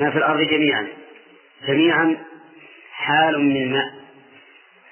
ما 0.00 0.10
في 0.10 0.18
الأرض 0.18 0.40
جميعا. 0.40 0.86
جميعا 1.66 2.16
حال 2.92 3.40
من 3.40 3.72
ماء 3.72 3.94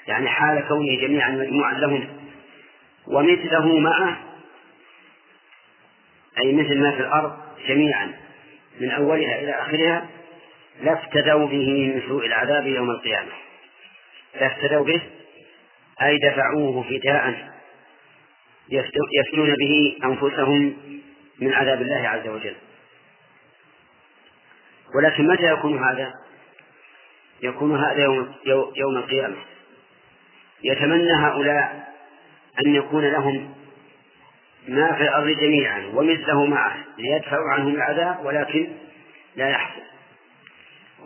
يعني 0.08 0.28
حال 0.28 0.68
كونه 0.68 1.00
جميعا 1.00 1.30
مجموعا 1.30 1.74
لهم 1.74 2.08
ومثله 3.06 3.78
معه 3.78 4.18
أي 6.38 6.52
مثل 6.52 6.80
ما 6.80 6.90
في 6.90 7.00
الأرض 7.00 7.36
جميعا 7.68 8.12
من 8.80 8.90
أولها 8.90 9.40
إلى 9.40 9.50
آخرها 9.50 10.06
لافتدوا 10.82 11.46
به 11.46 11.92
من 11.94 12.02
سوء 12.08 12.26
العذاب 12.26 12.66
يوم 12.66 12.90
القيامة. 12.90 13.32
لافتدوا 14.40 14.84
به 14.84 15.02
أي 16.02 16.18
دفعوه 16.18 16.82
فداء. 16.82 17.56
يفتنون 19.18 19.54
به 19.54 19.96
أنفسهم 20.04 20.76
من 21.40 21.52
عذاب 21.52 21.82
الله 21.82 22.08
عز 22.08 22.28
وجل. 22.28 22.54
ولكن 24.96 25.26
متى 25.26 25.52
يكون 25.52 25.84
هذا؟ 25.84 26.12
يكون 27.42 27.84
هذا 27.84 28.02
يوم, 28.04 28.34
يوم 28.76 28.96
القيامة. 28.96 29.36
يتمنى 30.64 31.12
هؤلاء 31.12 31.94
أن 32.66 32.74
يكون 32.74 33.04
لهم 33.04 33.54
ما 34.68 34.92
في 34.92 35.02
الأرض 35.02 35.28
جميعا 35.28 35.90
ومثله 35.94 36.46
معه 36.46 36.76
ليدفعوا 36.98 37.50
عنهم 37.50 37.74
العذاب 37.74 38.24
ولكن 38.24 38.72
لا 39.36 39.50
يحصل. 39.50 39.82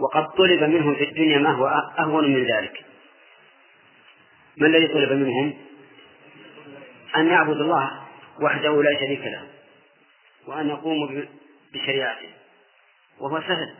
وقد 0.00 0.26
طلب 0.38 0.62
منهم 0.62 0.94
في 0.94 1.04
الدنيا 1.04 1.38
ما 1.38 1.50
هو 1.50 1.66
أهون 1.98 2.34
من 2.34 2.44
ذلك. 2.44 2.84
ما 4.56 4.66
الذي 4.66 4.86
طلب 4.86 5.12
منهم؟ 5.12 5.54
أن 7.16 7.26
يعبدوا 7.26 7.64
الله 7.64 7.90
وحده 8.42 8.82
لا 8.82 9.00
شريك 9.00 9.20
له 9.20 9.46
وأن 10.46 10.68
يقوموا 10.68 11.08
بشريعته. 11.72 12.39
وهو 13.20 13.40
سهل. 13.40 13.74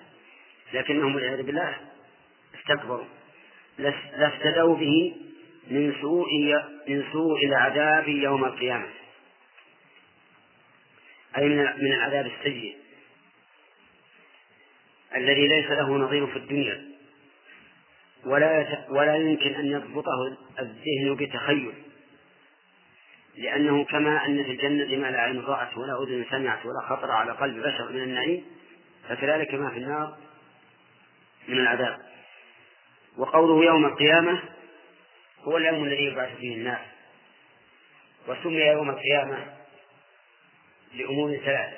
لكنهم 0.73 1.15
والعياذ 1.15 1.43
بالله 1.43 1.77
استكبروا. 2.61 3.05
لافتدوا 4.19 4.77
به 4.77 5.17
من 5.71 5.95
سوء 6.01 6.29
من 6.89 7.05
سوء 7.13 7.47
العذاب 7.47 8.09
يوم 8.09 8.45
القيامة. 8.45 8.87
أي 11.37 11.49
من 11.49 11.93
العذاب 11.93 12.27
السيء 12.27 12.77
الذي 15.17 15.49
ليس 15.49 15.71
له 15.71 15.97
نظير 15.97 16.27
في 16.27 16.37
الدنيا. 16.37 16.91
ولا 18.25 18.85
ولا 18.89 19.17
يمكن 19.17 19.55
أن 19.55 19.67
يضبطه 19.67 20.37
الذهن 20.59 21.15
بتخيل. 21.15 21.73
لأنه 23.37 23.85
كما 23.85 24.27
أن 24.27 24.45
في 24.45 24.51
الجنة 24.51 24.97
ما 24.97 25.11
لا 25.11 25.21
عين 25.21 25.41
رأت 25.41 25.77
ولا 25.77 26.03
أذن 26.03 26.25
سمعت 26.31 26.67
ولا 26.67 26.81
خطر 26.81 27.11
على 27.11 27.33
قلب 27.33 27.63
بشر 27.63 27.93
من 27.93 28.03
النعيم 28.03 28.45
فكذلك 29.11 29.55
ما 29.55 29.71
في 29.71 29.77
النار 29.77 30.17
من 31.49 31.59
العذاب. 31.59 31.99
وقوله 33.17 33.65
يوم 33.65 33.85
القيامة 33.85 34.43
هو 35.43 35.57
اليوم 35.57 35.85
الذي 35.85 36.05
يبعث 36.05 36.37
فيه 36.37 36.55
الناس. 36.55 36.81
وسمي 38.29 38.63
يوم 38.63 38.91
القيامة 38.91 39.57
لأمور 40.95 41.37
ثلاثة 41.37 41.77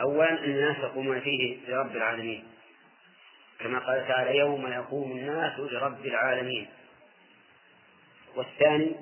أولا 0.00 0.30
أن 0.30 0.36
الناس 0.44 0.76
يقومون 0.76 1.20
فيه 1.20 1.58
لرب 1.68 1.96
العالمين. 1.96 2.48
كما 3.60 3.78
قال 3.78 4.08
تعالى 4.08 4.38
يوم 4.38 4.66
يقوم 4.66 5.12
الناس 5.12 5.58
لرب 5.58 6.06
العالمين. 6.06 6.68
والثاني 8.36 8.96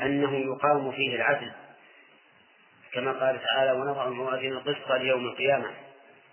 أنه 0.00 0.36
يقام 0.36 0.92
فيه 0.92 1.16
العدل. 1.16 1.52
كما 2.92 3.12
قال 3.12 3.42
تعالى 3.42 3.72
ونضع 3.72 4.06
الموازين 4.08 4.52
القسط 4.52 4.92
ليوم 4.92 5.26
القيامة. 5.26 5.83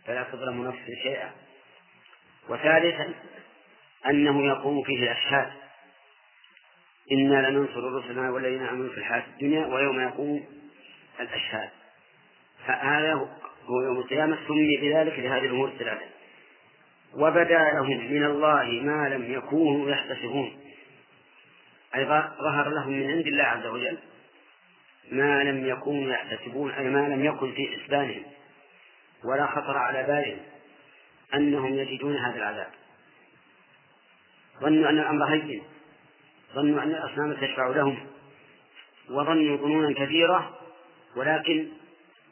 فلا 0.06 0.24
تظلم 0.24 0.68
نفس 0.68 0.86
شيئا. 1.04 1.32
وثالثا 2.50 3.14
أنه 4.10 4.48
يقوم 4.48 4.84
فيه 4.84 5.04
الأشهاد. 5.04 5.52
إنا 7.12 7.50
لننصر 7.50 7.94
رسلنا 7.94 8.32
والذين 8.32 8.64
آمنوا 8.64 8.90
في 8.90 8.98
الحياة 8.98 9.24
الدنيا 9.34 9.66
ويوم 9.66 10.00
يقوم 10.00 10.46
الأشهاد. 11.20 11.70
فهذا 12.68 13.14
هو 13.66 13.82
يوم 13.82 13.98
القيامة 13.98 14.38
سمي 14.48 14.78
بذلك 14.78 15.20
لهذه 15.20 15.46
الأمور 15.46 15.68
الثلاثة. 15.68 16.06
وبدا 17.14 17.72
لهم 17.74 18.14
من 18.14 18.24
الله 18.24 18.64
ما 18.64 19.10
لم 19.10 19.34
يكونوا 19.34 19.92
يحتسبون. 19.92 20.60
أي 21.96 22.06
ظهر 22.42 22.70
لهم 22.70 22.92
من 22.92 23.12
عند 23.12 23.28
الله 23.28 23.44
عز 23.44 23.66
وجل 23.66 23.98
ما 25.12 25.44
لم 25.44 25.68
يكونوا 25.68 26.14
يحتسبون 26.14 26.72
أي 26.72 26.90
ما 26.90 27.10
لم 27.10 27.26
يكن 27.26 27.52
في 27.52 27.68
حسبانهم. 27.68 28.24
ولا 29.24 29.48
خطر 29.48 29.78
على 29.78 30.04
بالهم 30.04 30.40
أنهم 31.34 31.74
يجدون 31.74 32.16
هذا 32.18 32.36
العذاب. 32.36 32.72
ظنوا 34.62 34.90
أن 34.90 35.00
الأمر 35.00 35.26
هين. 35.26 35.64
ظنوا 36.54 36.84
أن 36.84 36.90
الأصنام 36.90 37.34
تشفع 37.34 37.68
لهم. 37.68 38.08
وظنوا 39.10 39.58
ظنونا 39.58 40.06
كثيرة 40.06 40.58
ولكن 41.16 41.68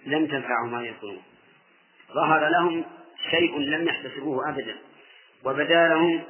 لم 0.05 0.27
تنفعهم 0.27 0.75
هذه 0.75 0.89
الظنون 0.89 1.21
ظهر 2.13 2.47
لهم 2.49 2.85
شيء 3.29 3.59
لم 3.59 3.87
يحتسبوه 3.87 4.49
أبدا 4.49 4.75
وبدا 5.45 5.87
لهم 5.87 6.21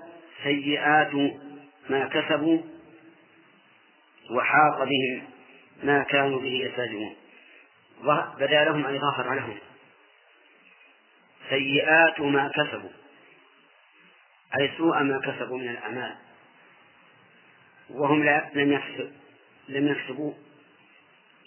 سيئات 0.44 1.14
ما 1.90 2.06
كسبوا 2.06 2.60
وحاق 4.32 4.84
بهم 4.84 5.24
ما 5.84 6.04
كانوا 6.04 6.40
به 6.40 6.70
يستهزئون 6.70 7.16
بدا 8.40 8.64
لهم 8.64 8.86
أي 8.86 9.00
ظهر 9.00 9.34
لهم. 9.34 9.58
سيئات 11.50 12.20
ما 12.22 12.52
كسبوا 12.56 12.90
أي 14.60 14.72
سوء 14.78 15.04
ما 15.04 15.20
كسبوا 15.20 15.58
من 15.58 15.70
الأعمال. 15.70 16.16
وهم 17.90 18.24
لم 18.54 18.72
يكسب 18.72 19.12
لم 19.70 19.88
يكسبوا 19.88 20.34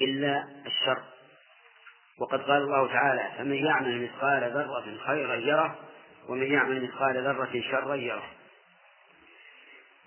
إلا 0.00 0.48
الشر. 0.66 1.02
وقد 2.18 2.42
قال 2.42 2.62
الله 2.62 2.86
تعالى 2.86 3.30
فمن 3.38 3.66
يعمل 3.66 4.02
مثقال 4.02 4.42
ذرة 4.42 4.96
خيرا 5.06 5.34
يره 5.34 5.78
ومن 6.28 6.52
يعمل 6.52 6.82
مثقال 6.82 7.16
ذرة 7.16 7.62
شرا 7.70 7.94
يره. 7.94 8.30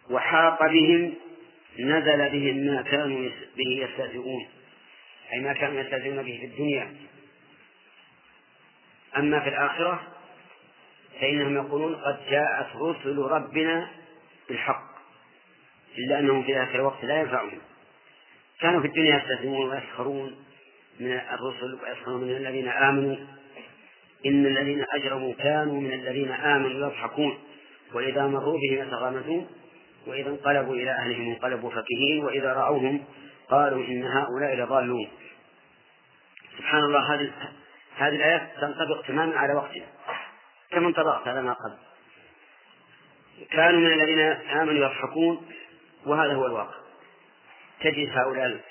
وحاق 0.09 0.65
بهم 0.67 1.13
نزل 1.79 2.29
بهم 2.29 2.55
ما 2.55 2.81
كانوا 2.81 3.29
به 3.57 3.87
يستهزئون 3.89 4.47
أي 5.33 5.39
ما 5.39 5.53
كانوا 5.53 5.81
يستهزئون 5.81 6.23
به 6.23 6.37
في 6.41 6.45
الدنيا. 6.45 6.93
أما 9.17 9.39
في 9.39 9.49
الآخرة 9.49 10.01
فإنهم 11.21 11.55
يقولون 11.55 11.95
قد 11.95 12.17
جاءت 12.29 12.75
رسل 12.75 13.17
ربنا 13.17 13.87
بالحق 14.49 14.95
إلا 15.97 16.19
أنهم 16.19 16.43
في 16.43 16.59
ذلك 16.59 16.75
الوقت 16.75 17.03
لا 17.05 17.19
ينفعهم. 17.19 17.61
كانوا 18.59 18.81
في 18.81 18.87
الدنيا 18.87 19.17
يستهزئون 19.17 19.69
ويسخرون 19.69 20.35
من 20.99 21.11
الرسل 21.11 21.79
ويسخرون 21.83 22.23
من 22.23 22.35
الذين 22.35 22.67
آمنوا. 22.67 23.15
إن 24.25 24.45
الذين 24.45 24.85
أجرموا 24.93 25.33
كانوا 25.33 25.81
من 25.81 25.93
الذين 25.93 26.31
آمنوا 26.31 26.87
يضحكون 26.87 27.37
وإذا 27.93 28.27
مروا 28.27 28.59
بهم 28.59 28.87
يتغامزون 28.87 29.47
وإذا 30.07 30.29
انقلبوا 30.29 30.75
إلى 30.75 30.91
أهلهم 30.91 31.29
انقلبوا 31.29 31.69
فكهين 31.69 32.23
وإذا 32.23 32.53
رأوهم 32.53 33.03
قالوا 33.49 33.85
إن 33.85 34.03
هؤلاء 34.03 34.55
لضالون. 34.55 35.07
سبحان 36.57 36.83
الله 36.83 37.13
هذه 37.15 37.31
هذه 37.97 38.15
الآيات 38.15 38.49
تنطبق 38.61 39.01
تماما 39.07 39.37
على 39.37 39.53
وقتنا 39.53 39.85
كما 40.71 40.87
انطبقت 40.87 41.27
على 41.27 41.41
ما 41.41 41.53
قبل. 41.53 41.77
كانوا 43.51 43.79
من 43.79 44.01
الذين 44.01 44.19
آمنوا 44.59 44.85
يضحكون 44.85 45.47
وهذا 46.05 46.33
هو 46.33 46.45
الواقع. 46.45 46.75
تجد 47.81 48.09
هؤلاء 48.09 48.61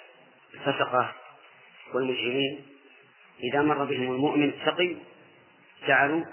الفسقة 0.55 1.13
والمجرمين 1.95 2.67
إذا 3.43 3.63
مر 3.63 3.85
بهم 3.85 4.13
المؤمن 4.13 4.49
التقي 4.49 4.97
جعلوا 5.87 6.25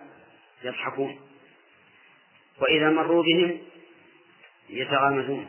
يضحكون. 0.64 1.20
وإذا 2.60 2.90
مروا 2.90 3.24
بهم 3.24 3.62
يتغامزون. 4.70 5.48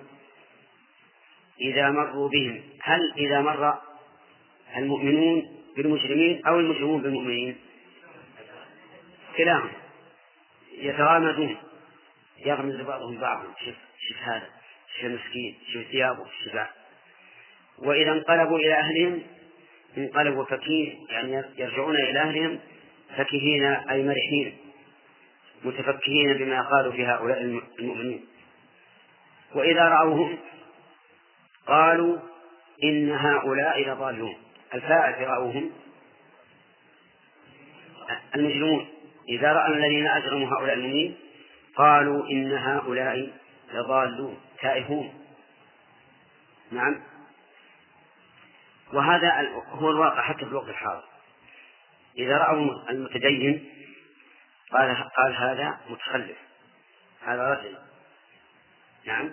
إذا 1.61 1.91
مروا 1.91 2.29
بهم 2.29 2.63
هل 2.83 3.13
إذا 3.17 3.41
مر 3.41 3.79
المؤمنون 4.77 5.62
بالمجرمين 5.77 6.47
أو 6.47 6.61
المجرمون 6.61 7.03
بالمؤمنين. 7.03 7.57
كلاهما 9.37 9.71
يتغامزون. 10.79 11.57
يغمز 12.47 12.81
بعضهم 12.81 13.19
بعضا. 13.19 13.45
شوف 13.65 13.75
شوف 14.09 14.19
هذا 14.23 14.49
شوف 14.95 15.05
المسكين 15.05 15.59
شوف 15.73 15.83
ثيابه 15.83 16.27
شوف 16.45 16.57
وإذا 17.79 18.13
انقلبوا 18.13 18.59
إلى 18.59 18.75
أهلهم 18.75 19.23
انقلبوا 19.99 20.45
فكين 20.45 21.07
يعني 21.09 21.45
يرجعون 21.59 21.97
إلى 21.97 22.21
أهلهم 22.21 22.59
فكهين 23.17 23.65
أي 23.65 24.03
مرحين 24.03 24.57
متفكهين 25.65 26.35
بما 26.35 26.63
قالوا 26.63 26.93
في 26.93 27.07
هؤلاء 27.07 27.43
المؤمنين. 27.79 28.25
وإذا 29.55 29.89
رأوهم 29.89 30.39
قالوا 31.67 32.19
إن 32.85 33.11
هؤلاء 33.11 33.89
لضالون. 33.89 34.35
الفاعل 34.75 35.15
في 35.15 35.25
رأوهم 35.25 35.71
المجرمون 38.35 38.89
إذا 39.29 39.53
رأى 39.53 39.73
الذين 39.73 40.07
أجرموا 40.07 40.49
هؤلاء 40.49 40.75
المؤمنين 40.75 41.17
قالوا 41.77 42.31
إن 42.31 42.53
هؤلاء 42.53 43.33
لضالون 43.73 44.41
تائهون. 44.61 45.15
نعم. 46.71 47.03
وهذا 48.93 49.49
هو 49.69 49.91
الواقع 49.91 50.23
حتى 50.23 50.39
في 50.39 50.51
الوقت 50.51 50.69
الحاضر. 50.69 51.05
إذا 52.19 52.39
رأوا 52.39 52.91
المتدين 52.91 53.69
قال 54.73 55.11
قال 55.17 55.37
هذا 55.37 55.81
متخلف 55.89 56.39
هذا 57.25 57.55
رجل. 57.55 57.79
نعم. 59.05 59.31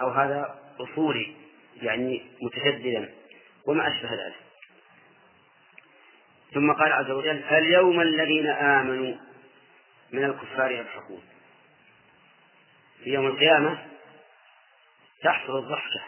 أو 0.00 0.08
هذا 0.10 0.58
أصولي 0.80 1.36
يعني 1.82 2.26
متشددا 2.42 3.14
وما 3.66 3.88
أشبه 3.88 4.10
ذلك. 4.10 4.45
ثم 6.54 6.72
قال 6.72 6.92
عز 6.92 7.10
وجل 7.10 7.42
فاليوم 7.42 8.00
الذين 8.00 8.46
آمنوا 8.46 9.14
من 10.12 10.24
الكفار 10.24 10.70
يضحكون. 10.70 11.22
في 13.04 13.10
يوم 13.10 13.26
القيامة 13.26 13.78
تحصل 15.22 15.58
الضحكة 15.58 16.02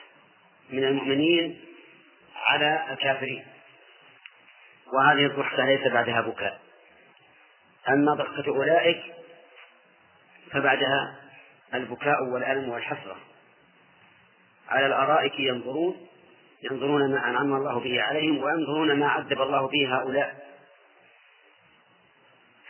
من 0.71 0.85
المؤمنين 0.85 1.61
على 2.37 2.87
الكافرين. 2.91 3.47
وهذه 4.93 5.27
الضحكة 5.27 5.65
ليس 5.65 5.93
بعدها 5.93 6.21
بكاء. 6.21 6.61
أما 7.89 8.15
ضحكة 8.15 8.49
أولئك 8.49 9.03
فبعدها 10.51 11.17
البكاء 11.75 12.25
والألم 12.25 12.69
والحسرة. 12.69 13.17
على 14.69 14.87
الأرائك 14.87 15.41
ينظرون 15.41 16.09
ينظرون 16.63 17.11
ما 17.11 17.31
أنعم 17.31 17.55
الله 17.55 17.81
به 17.81 18.03
عليهم 18.03 18.43
وينظرون 18.43 18.93
ما 18.99 19.09
عذب 19.09 19.43
الله 19.43 19.69
به 19.69 19.97
هؤلاء. 19.97 20.49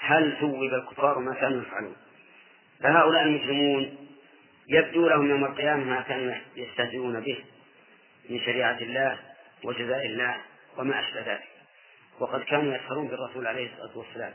هل 0.00 0.36
ثوب 0.40 0.62
الكفار 0.62 1.18
ما 1.18 1.34
كانوا 1.34 1.62
يفعلون؟ 1.62 1.96
فهؤلاء 2.80 3.22
المجرمون 3.22 4.08
يبدو 4.68 5.08
لهم 5.08 5.30
يوم 5.30 5.44
القيامة 5.44 5.84
ما 5.84 6.00
كانوا 6.00 6.34
يستهزئون 6.56 7.20
به 7.20 7.44
من 8.30 8.40
شريعة 8.40 8.78
الله 8.78 9.18
وجزاء 9.64 10.06
الله 10.06 10.36
وما 10.76 11.00
أشبه 11.00 11.20
ذلك. 11.20 11.48
وقد 12.20 12.42
كانوا 12.42 12.74
يسخرون 12.74 13.08
بالرسول 13.08 13.46
عليه 13.46 13.72
الصلاة 13.72 13.98
والسلام 13.98 14.32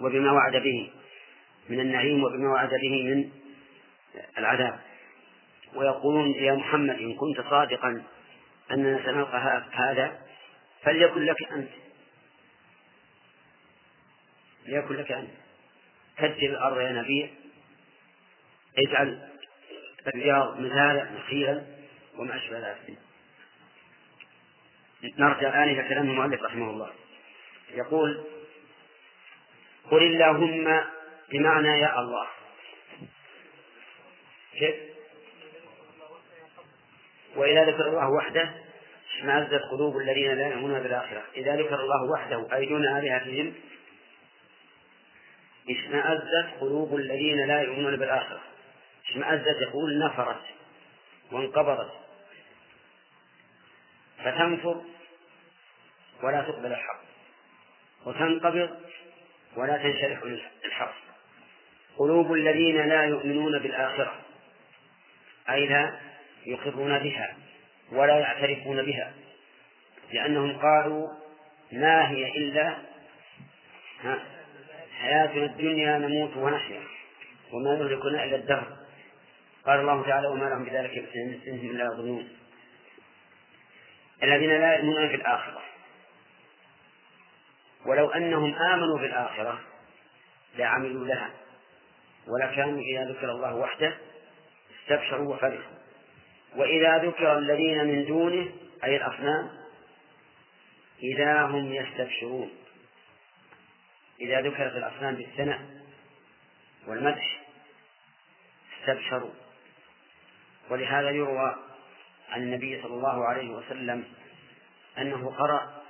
وبما 0.00 0.32
وعد 0.32 0.56
به 0.56 0.90
من 1.68 1.80
النعيم 1.80 2.24
وبما 2.24 2.48
وعد 2.48 2.70
به 2.70 3.14
من 3.14 3.30
العذاب. 4.38 4.80
ويقولون 5.74 6.34
يا 6.34 6.52
محمد 6.52 6.98
إن 6.98 7.14
كنت 7.14 7.40
صادقا 7.50 8.02
أننا 8.70 9.04
سنلقى 9.04 9.62
هذا 9.72 10.18
فليكن 10.82 11.24
لك 11.24 11.52
أنت. 11.52 11.70
ليكن 14.66 14.94
لك 14.94 15.12
أنت. 15.12 15.30
كدر 16.18 16.46
الأرض 16.46 16.80
يا 16.80 16.92
نبي. 16.92 17.30
اجعل 18.78 19.28
الرياض 20.06 20.60
مثالا 20.60 21.10
نخيلا 21.10 21.66
وما 22.16 22.36
أشبه 22.36 22.58
ذلك. 22.58 22.98
نرجع 25.18 25.48
الآن 25.48 25.68
إلى 25.68 25.88
كلام 25.88 26.10
المؤلف 26.10 26.42
رحمه 26.42 26.70
الله. 26.70 26.90
يقول 27.70 28.24
قل 29.90 30.02
اللهم 30.02 30.84
بمعنى 31.30 31.68
يا 31.68 32.00
الله. 32.00 32.26
كيف؟ 34.52 34.97
وإذا 37.38 37.64
ذكر 37.64 37.88
الله 37.88 38.10
وحده 38.10 38.50
اشمأزت 39.16 39.62
قلوب 39.70 39.96
الذين 39.96 40.34
لا 40.34 40.46
يؤمنون 40.46 40.80
بالآخرة. 40.80 41.22
إذا 41.36 41.56
ذكر 41.56 41.80
الله 41.80 42.10
وحده 42.12 42.56
أي 42.56 42.66
دون 42.66 42.86
آلهتهم 42.86 43.54
اشمأزت 45.70 46.48
قلوب 46.60 46.96
الذين 46.96 47.46
لا 47.46 47.62
يؤمنون 47.62 47.96
بالآخرة. 47.96 48.40
اشمأزت 49.10 49.60
يقول 49.60 49.98
نفرت 49.98 50.42
وانقبضت. 51.32 51.92
فتنفر 54.24 54.82
ولا 56.22 56.42
تقبل 56.42 56.72
الحق. 56.72 57.00
وتنقبض 58.06 58.70
ولا 59.56 59.76
تنشرح 59.76 60.22
للحق 60.64 60.94
قلوب 61.98 62.32
الذين 62.32 62.88
لا 62.88 63.04
يؤمنون 63.04 63.58
بالآخرة. 63.58 64.20
أي 65.50 65.66
لا 65.66 66.07
يقرون 66.46 66.98
بها 66.98 67.36
ولا 67.92 68.18
يعترفون 68.18 68.82
بها 68.82 69.12
لأنهم 70.12 70.58
قالوا 70.58 71.08
ما 71.72 72.10
هي 72.10 72.28
إلا 72.36 72.78
حياتنا 74.98 75.44
الدنيا 75.44 75.98
نموت 75.98 76.36
ونحيا 76.36 76.80
وما 77.52 77.74
يهلكنا 77.74 78.24
إلا 78.24 78.36
الدهر. 78.36 78.76
قال 79.66 79.80
الله 79.80 80.02
تعالى 80.06 80.28
وما 80.28 80.44
لهم 80.44 80.64
بذلك 80.64 80.98
من 80.98 81.40
سنهم 81.44 81.70
إلا 81.70 81.84
يظنون 81.84 82.28
الذين 84.22 84.50
لا 84.50 84.76
يؤمنون 84.76 85.08
في 85.08 85.14
الآخرة 85.14 85.62
ولو 87.86 88.10
أنهم 88.10 88.54
آمنوا 88.54 88.98
بالآخرة 88.98 89.60
لعملوا 90.56 91.06
لها 91.06 91.30
ولكانوا 92.26 92.80
إذا 92.80 93.04
ذكر 93.04 93.30
الله 93.30 93.54
وحده 93.54 93.94
استبشروا 94.80 95.34
وفرحوا. 95.34 95.77
وإذا 96.56 96.98
ذكر 96.98 97.38
الذين 97.38 97.84
من 97.84 98.04
دونه 98.04 98.52
أي 98.84 98.96
الأصنام 98.96 99.50
إذا 101.02 101.42
هم 101.42 101.72
يستبشرون. 101.72 102.50
إذا 104.20 104.40
ذكرت 104.40 104.76
الأصنام 104.76 105.14
بالثناء 105.14 105.60
والمدح 106.86 107.40
استبشروا. 108.80 109.30
ولهذا 110.70 111.10
يروى 111.10 111.56
عن 112.28 112.42
النبي 112.42 112.82
صلى 112.82 112.94
الله 112.94 113.24
عليه 113.24 113.48
وسلم 113.50 114.04
أنه 114.98 115.34
قرأ 115.38 115.82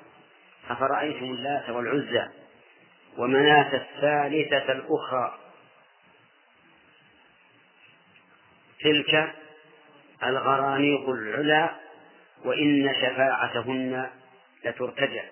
أفرأيتم 0.71 1.25
اللات 1.25 1.71
والعزى 1.71 2.29
ومناة 3.17 3.75
الثالثة 3.77 4.73
الأخرى؟ 4.73 5.39
تلك 8.81 9.35
الغرانيق 10.25 11.09
العلا 11.09 11.71
وإن 12.45 12.95
شفاعتهن 12.95 14.11
لترتجى 14.65 15.23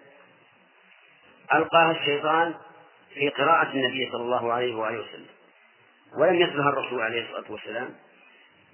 ألقاها 1.54 1.90
الشيطان 1.90 2.54
في 3.14 3.28
قراءة 3.28 3.72
النبي 3.72 4.10
صلى 4.12 4.22
الله 4.22 4.52
عليه 4.52 4.74
وآله 4.74 4.98
وسلم. 4.98 5.26
ولم 6.18 6.34
يتلها 6.34 6.68
الرسول 6.68 7.02
عليه 7.02 7.22
الصلاة 7.22 7.52
والسلام. 7.52 7.94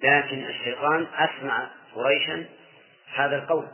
لكن 0.02 0.44
الشيطان 0.44 1.06
أسمع 1.14 1.70
قريشا 1.94 2.44
هذا 3.14 3.36
القول. 3.36 3.68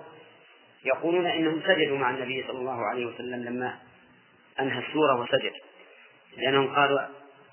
يقولون 0.84 1.26
إنهم 1.26 1.62
سجدوا 1.66 1.98
مع 1.98 2.10
النبي 2.10 2.44
صلى 2.48 2.58
الله 2.58 2.86
عليه 2.86 3.06
وسلم 3.06 3.44
لما 3.44 3.78
أنهى 4.60 4.78
السورة 4.78 5.20
وسجد. 5.20 5.52
لأنهم 6.36 6.74
قالوا 6.74 7.00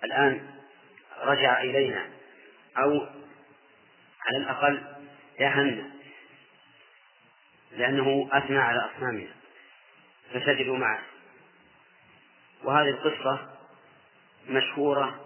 الآن 0.03 0.47
رجع 1.23 1.61
إلينا. 1.61 2.05
أو 2.77 3.07
على 4.27 4.37
الأقل 4.37 4.83
دهنا 5.39 5.91
لأنه 7.71 8.29
أثنى 8.31 8.57
على 8.57 8.89
أصنامنا 8.95 9.31
فسجدوا 10.33 10.77
معه. 10.77 11.01
وهذه 12.63 12.89
القصة 12.89 13.49
مشهورة 14.49 15.19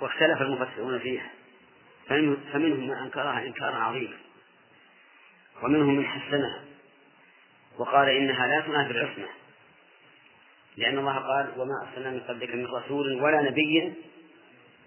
واختلف 0.00 0.42
المفسرون 0.42 0.98
فيها 0.98 1.30
فمنهم 2.52 2.80
من 2.80 2.90
أنكرها 2.90 3.46
إنكارا 3.46 3.76
عظيما 3.76 4.16
ومنهم 5.62 5.96
من 5.96 6.06
حسنها 6.06 6.64
وقال 7.78 8.08
إنها 8.08 8.46
لا 8.46 8.60
تنافي 8.60 8.90
العصمة 8.90 9.28
لأن 10.76 10.98
الله 10.98 11.18
قال 11.18 11.52
وما 11.56 11.88
أرسلنا 11.88 12.10
من 12.10 12.20
قبلك 12.20 12.54
من 12.54 12.66
رسول 12.66 13.22
ولا 13.22 13.42
نبي 13.42 13.94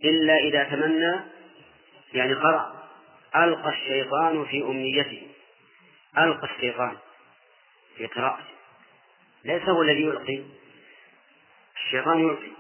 إلا 0.04 0.38
إذا 0.38 0.64
تمنى 0.64 1.20
يعني 2.14 2.34
قرأ. 2.34 2.85
ألقى 3.36 3.70
الشيطان 3.70 4.46
في 4.46 4.62
أمنيته. 4.62 5.28
ألقى 6.18 6.48
الشيطان 6.56 6.98
في 7.98 8.06
قراءته. 8.06 8.44
ليس 9.46 9.70
هو 9.70 9.82
الذي 9.82 10.02
يلقي. 10.02 10.44
الشيطان 11.76 12.20
يلقي. 12.20 12.52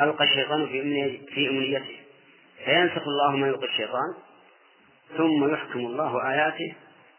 ألقى 0.00 0.24
الشيطان 0.24 0.66
في 0.66 1.48
أمنيته 1.48 1.96
فينسخ 2.64 3.02
الله 3.08 3.36
ما 3.36 3.48
يلقي 3.48 3.66
الشيطان 3.66 4.14
ثم 5.16 5.52
يحكم 5.52 5.78
الله 5.78 6.30
آياته 6.30 6.74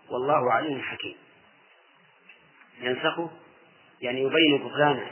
والله 0.10 0.54
عليم 0.54 0.82
حكيم. 0.82 1.16
ينسخه 2.82 3.32
يعني 4.02 4.22
يبين 4.22 4.58
بطلانه 4.58 5.12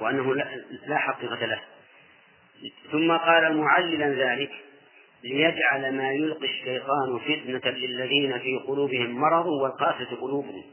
وأنه 0.00 0.34
لا 0.86 0.98
حقيقة 0.98 1.46
له. 1.46 1.60
ثم 2.92 3.16
قال 3.16 3.56
معللا 3.56 4.06
ذلك. 4.08 4.52
ليجعل 5.24 5.96
ما 5.96 6.12
يلقي 6.12 6.46
الشيطان 6.46 7.18
فتنة 7.18 7.70
للذين 7.70 8.38
في 8.38 8.58
قلوبهم 8.58 9.20
مرض 9.20 9.46
والقاسة 9.46 10.16
قلوبهم. 10.16 10.64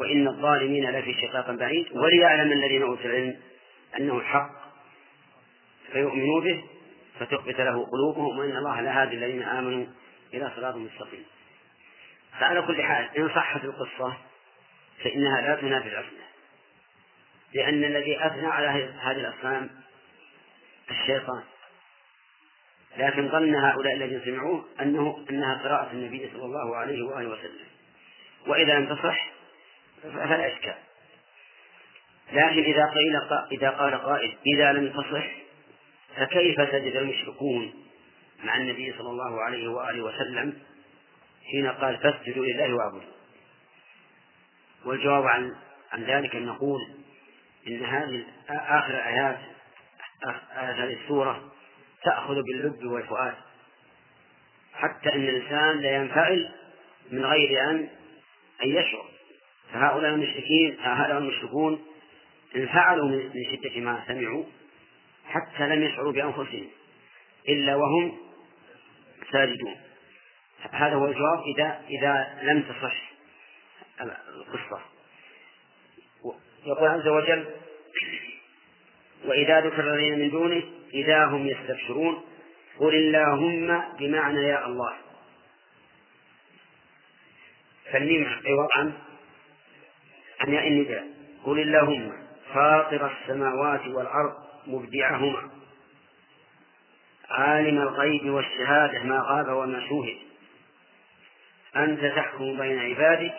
وإن 0.00 0.28
الظالمين 0.28 0.90
لفي 0.90 1.14
شقاق 1.14 1.50
بعيد. 1.50 1.86
وليعلم 1.92 2.52
الذين 2.52 2.82
أوتوا 2.82 3.04
العلم 3.04 3.40
أنه 3.98 4.18
الحق 4.18 4.50
فيؤمنوا 5.92 6.40
به 6.40 6.64
فتخبت 7.18 7.60
له 7.60 7.86
قلوبهم 7.86 8.38
وإن 8.38 8.56
الله 8.56 8.80
لهادي 8.80 9.14
الذين 9.14 9.42
آمنوا 9.42 9.86
إلى 10.34 10.52
صراط 10.56 10.74
مستقيم. 10.74 11.24
فعلى 12.40 12.62
كل 12.62 12.82
حال 12.82 13.08
إن 13.18 13.28
صحت 13.28 13.64
القصة 13.64 14.16
فإنها 15.04 15.40
لا 15.40 15.60
تنافي 15.60 15.88
العصمة 15.88 16.22
لأن 17.54 17.84
الذي 17.84 18.26
أثنى 18.26 18.46
على 18.46 18.66
هذه 19.02 19.16
الأصنام 19.16 19.70
الشيطان. 20.90 21.42
لكن 22.96 23.28
ظن 23.28 23.54
هؤلاء 23.54 23.94
الذين 23.94 24.20
سمعوه 24.24 24.64
أنه 24.80 25.24
أنها 25.30 25.54
قراءة 25.54 25.92
النبي 25.92 26.30
صلى 26.32 26.44
الله 26.44 26.76
عليه 26.76 27.02
وآله 27.02 27.28
وسلم. 27.28 27.66
وإذا 28.46 28.78
لم 28.78 28.94
تصح 28.94 29.30
فلا 30.02 30.52
إشكال. 30.52 30.74
لكن 32.32 32.62
إذا 32.62 32.86
قيل 32.86 33.16
إذا 33.52 33.70
قال 33.70 33.94
قائل 33.94 34.36
إذا 34.46 34.72
لم 34.72 34.88
تصح 34.92 35.26
فكيف 36.16 36.56
سجد 36.56 36.96
المشركون 36.96 37.72
مع 38.44 38.56
النبي 38.56 38.94
صلى 38.98 39.10
الله 39.10 39.42
عليه 39.42 39.68
وآله 39.68 40.02
وسلم 40.02 40.58
حين 41.50 41.66
قال 41.66 41.96
فاسجدوا 41.96 42.44
لله 42.44 42.74
وأعبدوا؟ 42.74 43.12
والجواب 44.84 45.26
عن 45.26 45.56
عن 45.92 46.04
ذلك 46.04 46.36
أن 46.36 46.46
نقول 46.46 46.80
إن 47.68 47.84
هذه 47.84 48.24
آخر 48.50 48.94
آيات 48.94 49.38
آيات 50.56 50.76
هذه 50.76 50.96
السورة 51.02 51.51
تأخذ 52.04 52.34
باللب 52.42 52.84
والفؤاد. 52.84 53.34
حتى 54.74 55.12
أن 55.14 55.20
الإنسان 55.20 55.80
لا 55.80 55.96
ينفعل 55.96 56.50
من 57.10 57.24
غير 57.24 57.70
أن 57.70 57.88
أن 58.64 58.68
يشعر. 58.68 59.04
فهؤلاء 59.72 60.14
المشركين 60.14 60.76
هؤلاء 60.80 61.18
المشركون 61.18 61.84
انفعلوا 62.56 63.08
من 63.08 63.44
شدة 63.52 63.80
ما 63.80 64.04
سمعوا 64.06 64.44
حتى 65.26 65.68
لم 65.68 65.82
يشعروا 65.82 66.12
بأنفسهم 66.12 66.68
إلا 67.48 67.76
وهم 67.76 68.18
ساجدون. 69.32 69.76
هذا 70.70 70.94
هو 70.94 71.06
الجواب 71.06 71.42
إذا 71.56 71.80
إذا 71.88 72.38
لم 72.42 72.62
تصح 72.62 73.12
القصة. 74.00 74.80
يقول 76.66 76.88
عز 76.88 77.08
وجل 77.08 77.46
وإذا 79.24 79.60
ذكر 79.60 79.80
الذين 79.80 80.18
من 80.18 80.30
دونه 80.30 80.62
إذا 80.94 81.24
هم 81.24 81.46
يستبشرون 81.46 82.22
قل 82.78 82.94
اللهم 82.94 83.82
بمعنى 83.98 84.42
يا 84.42 84.66
الله. 84.66 84.92
فالميم 87.92 88.24
عوض 88.46 88.68
عن 88.74 88.92
عن 90.40 90.52
ياء 90.52 90.68
النداء 90.68 91.04
قل 91.44 91.60
اللهم 91.60 92.12
فاطر 92.54 93.10
السماوات 93.12 93.86
والأرض 93.86 94.34
مبدعهما. 94.66 95.50
عالم 97.30 97.78
الغيب 97.78 98.30
والشهادة 98.30 99.02
ما 99.02 99.24
غاب 99.28 99.48
وما 99.48 99.88
شوهد. 99.88 100.16
أنت 101.76 102.04
تحكم 102.04 102.58
بين 102.58 102.78
عبادك 102.78 103.34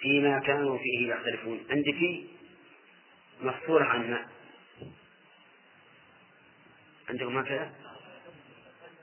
فيما 0.00 0.38
كانوا 0.38 0.78
فيه 0.78 1.14
يختلفون. 1.14 1.60
عندك 1.70 2.20
مفصولة 3.42 3.84
عن 3.84 4.18
عندكم 7.10 7.38
هكذا 7.38 7.72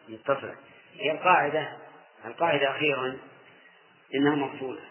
متصلة. 0.10 0.56
هي 1.00 1.12
القاعدة 1.12 1.78
القاعدة 2.26 2.72
أخيرا 2.72 3.18
إنها 4.16 4.36
مفصولة 4.36 4.82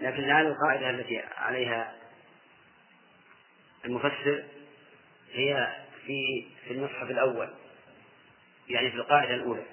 لكن 0.00 0.22
لعل 0.22 0.46
القاعدة 0.46 0.90
التي 0.90 1.18
عليها 1.18 1.94
المفسر 3.84 4.44
هي 5.32 5.76
في 6.06 6.46
في 6.64 6.74
المصحف 6.74 7.10
الأول 7.10 7.54
يعني 8.68 8.90
في 8.90 8.96
القاعدة 8.96 9.34
الأولى. 9.34 9.64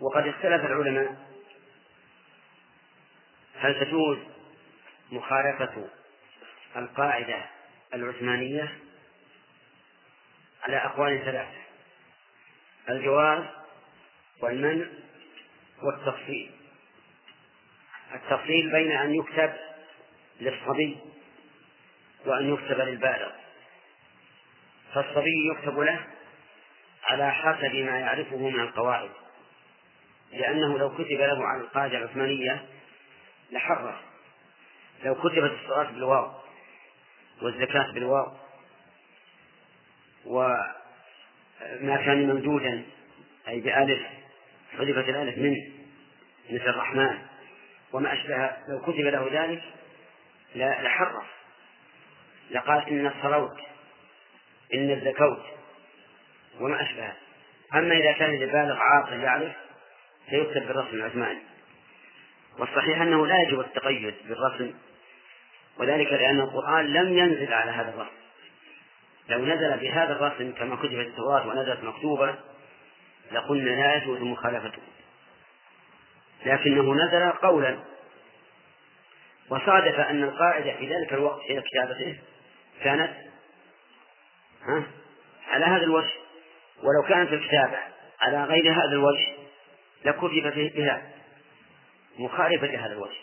وقد 0.00 0.26
اختلف 0.26 0.64
العلماء. 0.64 1.16
هل 3.56 3.80
تجوز 3.80 4.18
مخالفة 5.12 5.88
القاعدة 6.76 7.46
العثمانية؟ 7.94 8.83
على 10.64 10.76
أقوال 10.76 11.24
ثلاثة 11.24 11.64
الجواز 12.90 13.44
والمنع 14.40 14.86
والتفصيل. 15.82 16.50
التفصيل 18.14 18.72
بين 18.72 18.92
أن 18.92 19.14
يكتب 19.14 19.52
للصبي 20.40 20.98
وأن 22.26 22.54
يكتب 22.54 22.80
للبالغ. 22.80 23.30
فالصبي 24.94 25.50
يكتب 25.52 25.78
له 25.78 26.06
على 27.04 27.32
حسب 27.32 27.74
ما 27.74 27.98
يعرفه 27.98 28.36
من 28.36 28.60
القواعد 28.60 29.10
لأنه 30.32 30.78
لو 30.78 30.94
كتب 30.94 31.20
له 31.20 31.46
على 31.46 31.60
القاعدة 31.60 31.98
العثمانية 31.98 32.66
لحرف 33.50 33.94
لو 35.04 35.14
كتبت 35.14 35.58
الصلاة 35.62 35.90
بالواو 35.90 36.32
والزكاة 37.42 37.92
بالواو 37.92 38.43
وما 40.26 41.96
كان 41.96 42.28
ممدودا 42.28 42.82
أي 43.48 43.60
بألف 43.60 44.02
حذفت 44.78 45.08
الألف 45.08 45.38
منه 45.38 45.66
مثل 46.50 46.68
الرحمن. 46.68 47.18
وما 47.92 48.12
أشبه 48.12 48.50
لو 48.68 48.80
كتب 48.80 49.00
له 49.00 49.28
ذلك 49.32 49.62
لحرف. 50.56 51.24
لقال 52.50 52.88
إن 52.88 53.12
صلوت 53.22 53.58
إن 54.74 54.90
الزكوت 54.90 55.42
وما 56.60 56.82
أشبه. 56.82 57.12
أما 57.74 57.94
إذا 57.94 58.12
كان 58.12 58.30
البالغ 58.30 58.76
عاقل 58.78 59.20
يعرف 59.20 59.52
سيكتب 60.30 60.66
بالرسم 60.66 60.96
العثماني. 60.96 61.40
والصحيح 62.58 63.00
أنه 63.00 63.26
لا 63.26 63.42
يجب 63.42 63.60
التقيد 63.60 64.14
بالرسم 64.28 64.74
وذلك 65.78 66.12
لأن 66.12 66.40
القرآن 66.40 66.86
لم 66.86 67.18
ينزل 67.18 67.52
على 67.52 67.70
هذا 67.70 67.88
الرسم. 67.88 68.23
لو 69.28 69.44
نزل 69.44 69.76
بهذا 69.76 70.12
الرسم 70.12 70.52
كما 70.52 70.76
كتبت 70.76 71.06
التوراة 71.06 71.46
ونزلت 71.46 71.84
مكتوبة 71.84 72.34
لقلنا 73.32 73.70
لا 73.70 73.94
يجوز 73.94 74.20
مخالفته. 74.20 74.82
لكنه 76.46 76.94
نزل 76.94 77.30
قولا. 77.30 77.78
وصادف 79.50 80.00
أن 80.00 80.22
القاعدة 80.22 80.72
في 80.72 80.94
ذلك 80.94 81.12
الوقت 81.12 81.40
حين 81.40 81.60
كتابته 81.60 82.18
كانت 82.82 83.10
ها 84.62 84.82
على 85.48 85.64
هذا 85.64 85.84
الوجه. 85.84 86.12
ولو 86.82 87.08
كانت 87.08 87.32
الكتابة 87.32 87.78
على 88.20 88.44
غير 88.44 88.72
هذا 88.72 88.92
الوجه 88.92 89.28
لكتب 90.04 90.72
بها 90.76 91.02
مخالفة 92.18 92.66
لهذا 92.66 92.92
الوجه. 92.92 93.20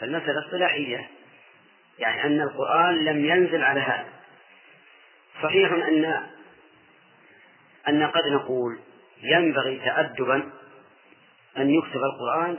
فالمسألة 0.00 0.46
اصطلاحية 0.46 1.08
يعني 1.98 2.24
أن 2.24 2.40
القرآن 2.40 3.04
لم 3.04 3.24
ينزل 3.24 3.62
على 3.62 3.80
هذا. 3.80 4.19
صحيح 5.42 5.72
أن 5.72 6.26
أن 7.88 8.06
قد 8.06 8.26
نقول 8.26 8.78
ينبغي 9.22 9.78
تأدبا 9.78 10.50
أن 11.58 11.70
يكتب 11.70 12.00
القرآن 12.04 12.58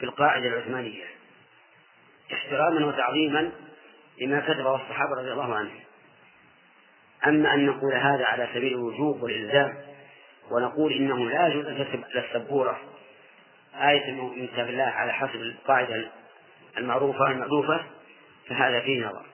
بالقاعدة 0.00 0.48
العثمانية 0.48 1.04
احتراما 2.32 2.86
وتعظيما 2.86 3.52
لما 4.20 4.40
كتبه 4.40 4.74
الصحابة 4.74 5.14
رضي 5.18 5.32
الله 5.32 5.54
عنهم. 5.54 5.80
أما 7.26 7.54
أن 7.54 7.66
نقول 7.66 7.94
هذا 7.94 8.24
على 8.24 8.48
سبيل 8.54 8.72
الوجوب 8.72 9.22
والإلزام 9.22 9.74
ونقول 10.50 10.92
إنه 10.92 11.30
لا 11.30 11.46
يجوز 11.48 11.66
أن 11.66 11.78
تكتب 11.78 12.04
على 12.04 12.26
السبورة 12.26 12.80
آية 13.74 14.12
من 14.12 14.46
كتاب 14.46 14.68
الله 14.68 14.84
على 14.84 15.12
حسب 15.12 15.34
القاعدة 15.34 16.08
المعروفة 16.78 17.26
المألوفة 17.30 17.84
فهذا 18.48 18.80
فيه 18.80 19.06
نظر. 19.06 19.26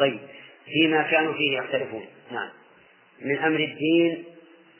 طيب. 0.00 0.20
فيما 0.72 1.02
كانوا 1.02 1.32
فيه 1.32 1.58
يختلفون. 1.58 2.06
نعم. 2.30 2.50
من 3.20 3.38
أمر 3.38 3.60
الدين 3.60 4.24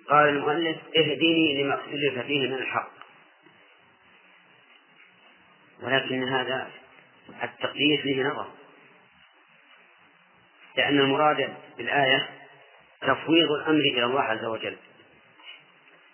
قال 0.08 0.28
المؤلف 0.28 0.76
اهدني 0.96 1.62
لما 1.62 1.74
اختلف 1.74 2.18
فيه 2.26 2.48
من 2.48 2.54
الحق. 2.54 2.90
ولكن 5.82 6.28
هذا 6.28 6.70
التقدير 7.42 8.02
فيه 8.02 8.22
نظر. 8.22 8.46
لأن 10.76 10.98
المراد 10.98 11.54
بالآية 11.78 12.28
تفويض 13.00 13.50
الأمر 13.50 13.80
إلى 13.80 14.04
الله 14.04 14.22
عز 14.22 14.44
وجل. 14.44 14.76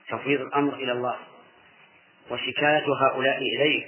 تفويض 0.09 0.40
الأمر 0.40 0.75
إلى 0.75 0.92
الله. 0.92 1.16
وشكاية 2.30 2.85
هؤلاء 3.02 3.38
إليه. 3.38 3.87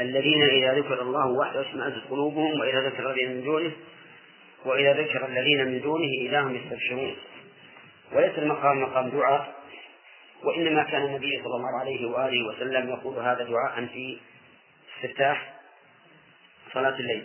الذين 0.00 0.42
إذا 0.42 0.78
ذكر 0.78 1.02
الله 1.02 1.26
وحده 1.26 1.60
اشمأزت 1.60 2.10
قلوبهم 2.10 2.60
وإذا 2.60 2.80
ذكر 2.80 3.10
الذين 3.10 3.30
من 3.36 3.44
دونه 3.44 3.72
وإذا 4.64 4.92
ذكر 4.92 5.26
الذين 5.26 5.66
من 5.66 5.80
دونه 5.80 6.10
إذا 6.20 6.40
هم 6.40 6.56
يستبشرون. 6.56 7.16
وليس 8.12 8.38
المقام 8.38 8.82
مقام 8.82 9.08
دعاء 9.08 9.54
وإنما 10.42 10.82
كان 10.82 11.04
النبي 11.04 11.42
صلى 11.44 11.56
الله 11.56 11.80
عليه 11.80 12.06
وآله 12.06 12.48
وسلم 12.48 12.88
يقول 12.88 13.18
هذا 13.18 13.44
دعاء 13.44 13.86
في 13.86 14.18
استفتاح 14.96 15.54
صلاة 16.74 16.98
الليل. 16.98 17.24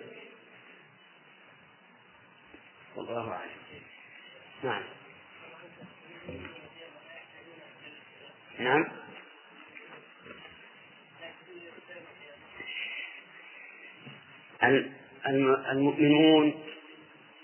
والله 2.95 3.31
أعلم. 3.31 3.51
نعم. 4.63 4.83
نعم. 8.59 8.85
المؤمنون 15.71 16.53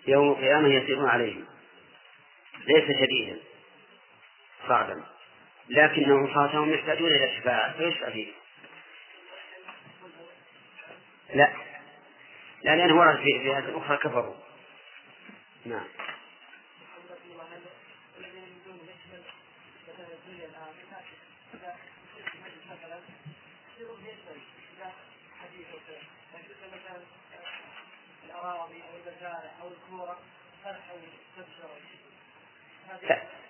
يوم 0.10 0.32
القيامة 0.32 0.68
يسيرون 0.68 1.10
عليهم. 1.10 1.46
ليس 2.68 2.84
شديدا. 2.84 3.40
صعبا. 4.68 5.04
لكنهم 5.70 6.34
خاصهم 6.34 6.74
يحتاجون 6.74 7.12
إلى 7.12 7.32
الشفاعة 7.32 7.78
فيشفع 7.78 8.10
فيه 8.10 8.32
لا. 11.34 11.54
لا 12.64 12.76
لأنه 12.76 13.00
ورد 13.00 13.18
في 13.18 13.42
آيات 13.42 13.64
أخرى 13.70 13.98
كفروا. 13.98 14.36
نعم. 15.66 15.88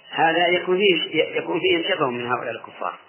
هذا 0.10 0.48
يكون 0.48 0.78
فيه 0.78 1.24
يكون 1.24 1.60
فيه 1.60 1.90
شبه 1.90 2.10
من 2.10 2.28
هؤلاء 2.28 2.52
الكفار. 2.52 3.00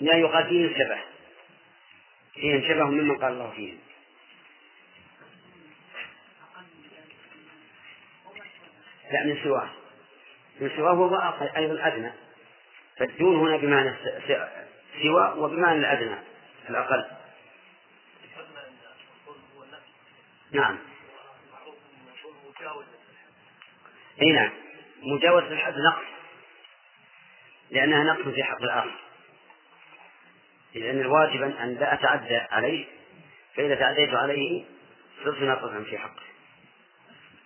لا 0.00 0.16
يقال 0.16 0.46
فيهم 0.48 0.74
شبه 0.74 0.98
فيهم 2.34 2.62
شبه 2.68 2.84
ممن 2.84 3.16
قال 3.16 3.32
الله 3.32 3.50
فيهم 3.50 3.78
لا 9.12 9.24
من 9.24 9.38
سواه. 9.44 9.70
من 10.60 10.70
سواه 10.76 10.92
هو 10.92 11.16
أيضا 11.56 11.86
أدنى. 11.86 12.12
فالدون 12.96 13.36
هنا 13.36 13.56
بمعنى 13.56 13.94
سوى 15.02 15.34
وبمعنى 15.36 15.78
الأدنى 15.78 16.18
الأقل. 16.70 17.04
نعم. 20.52 20.78
أي 24.22 24.32
نعم. 24.32 24.50
مجاوزة 25.02 25.52
الحد 25.52 25.74
نقص. 25.78 26.04
لأنها 27.70 28.04
نقص 28.04 28.34
في 28.34 28.44
حق 28.44 28.62
الآخر. 28.62 28.98
لأن 30.74 31.00
الواجب 31.00 31.42
أن 31.42 31.74
لا 31.74 31.94
أتعدى 31.94 32.36
عليه 32.36 32.86
فإذا 33.56 33.74
تعديت 33.74 34.14
عليه 34.14 34.64
صرت 35.24 35.38
ناقصا 35.38 35.84
في 35.90 35.98
حقه. 35.98 36.22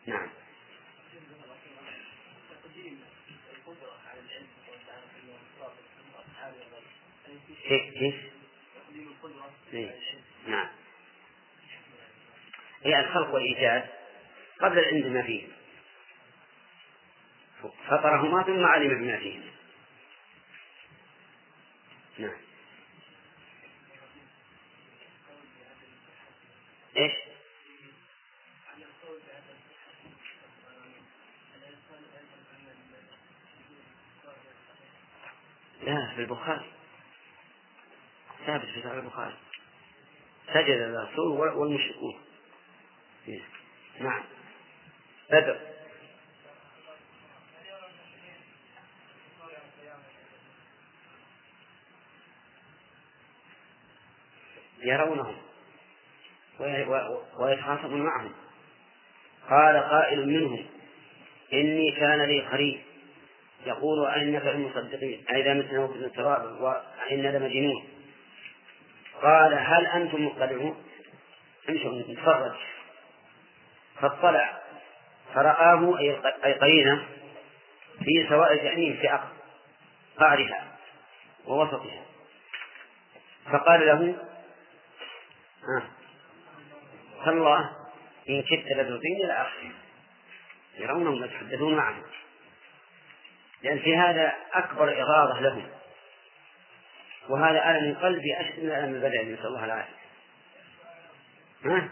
نعم. 0.06 0.28
كيف 7.68 7.94
كيف؟ 7.94 8.14
نعم. 10.46 10.68
هي 12.84 13.00
الخلق 13.00 13.34
والإيجاد 13.34 13.88
قبل 14.60 14.78
العلم 14.78 15.02
بما 15.02 15.22
فيه. 15.22 15.48
فطرهما 17.88 18.42
ثم 18.42 18.64
علم 18.64 18.88
بما 18.88 19.18
فيه. 19.18 19.40
نعم. 22.18 22.36
إيش؟ 26.96 27.12
لا 35.82 36.12
في 36.14 36.20
البخاري. 36.20 36.75
ثابت 38.46 38.64
في 38.64 38.82
صحيح 38.82 38.92
البخاري. 38.92 39.34
سجد 40.54 40.80
الرسول 40.80 41.38
والمشركون. 41.38 42.20
نعم. 44.00 44.22
بدر. 45.30 45.60
يرونهم. 54.78 55.36
ويتخاصمون 57.38 58.02
معهم. 58.02 58.32
قال 59.50 59.76
قائل 59.76 60.28
منهم 60.28 60.66
إني 61.52 61.92
كان 61.92 62.22
لي 62.22 62.40
قريب. 62.40 62.80
يقول 63.66 64.06
أئنك 64.06 64.46
المصدقين 64.46 65.24
أئذا 65.30 65.54
متنا 65.54 65.84
وكنا 65.84 66.06
التراب. 66.06 66.60
وإنا 66.60 67.38
لمجنون. 67.38 67.95
قال 69.22 69.54
هل 69.54 69.86
أنتم 69.86 70.26
مطلعون؟ 70.26 70.84
امشوا 71.68 72.02
نتفرج 72.08 72.54
فاطلع. 74.00 74.62
فرآه 75.34 75.98
أي 76.44 76.52
قرينة 76.52 77.06
في 77.98 78.26
سواء 78.28 78.52
الجحيم 78.52 78.96
في 78.96 79.20
قعرها 80.18 80.66
ووسطها. 81.46 82.02
فقال 83.52 83.86
له 83.86 84.14
ها 85.68 85.82
تالله 87.24 87.70
إن 88.28 88.42
كدت 88.42 88.66
لتردين 88.66 89.24
إلى 89.24 89.46
يرونهم 90.78 91.24
يتحدثون 91.24 91.74
معهم 91.74 92.02
لأن 93.62 93.78
في 93.78 93.96
هذا 93.96 94.34
أكبر 94.52 95.02
إغاظة 95.02 95.40
لهم. 95.40 95.75
وهذا 97.28 97.70
ألم 97.70 97.96
قلبي 97.96 98.40
أشد 98.40 98.64
من 98.64 98.70
ألم 98.70 98.94
البدع 98.94 99.22
نسأل 99.22 99.46
الله 99.46 99.64
العافية 99.64 99.96
ها؟ 101.64 101.88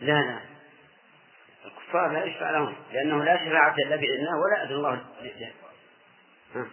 لا 0.00 0.22
لا. 0.22 0.40
الكفار 1.64 2.12
لا 2.12 2.24
يشفع 2.24 2.50
لهم 2.50 2.76
لأنه 2.92 3.24
لا 3.24 3.36
شفاعة 3.36 3.74
إلا 3.86 3.96
بإذن 3.96 4.20
الله 4.20 4.36
ولا 4.36 4.64
أذن 4.64 4.74
الله 4.74 5.04
ها؟ 6.54 6.66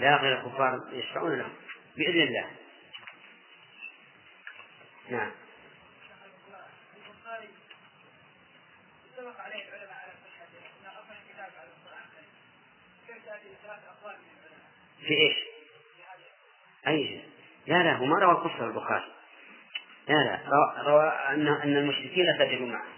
لا 0.00 0.16
غير 0.16 0.38
الكفار 0.40 0.78
يشفعون 0.92 1.38
لهم 1.38 1.52
بإذن 1.96 2.22
الله. 2.22 2.46
نعم. 5.10 5.30
في؟ 15.04 15.34
أي 16.86 17.08
شيء. 17.08 17.24
لا 17.66 17.82
لا 17.82 17.96
هو 17.96 18.04
ما 18.04 18.18
روى 18.18 18.32
القصة 18.32 18.66
البخاري. 18.66 19.04
لا 20.08 20.14
لا 20.14 20.82
روى 20.82 21.08
أن 21.08 21.48
أن 21.48 21.76
المشركين 21.76 22.26
سجدوا 22.38 22.66
معه. 22.66 22.94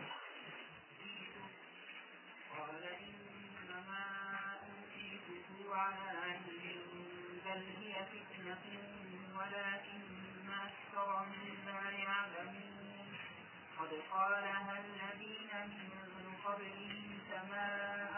قد 13.78 13.92
قالها 14.12 14.78
الذين 14.78 15.50
من 15.68 16.34
قبلهم 16.44 17.18
فما 17.30 17.68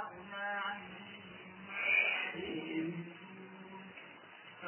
أغنى 0.01 0.47
عنهم 0.67 0.98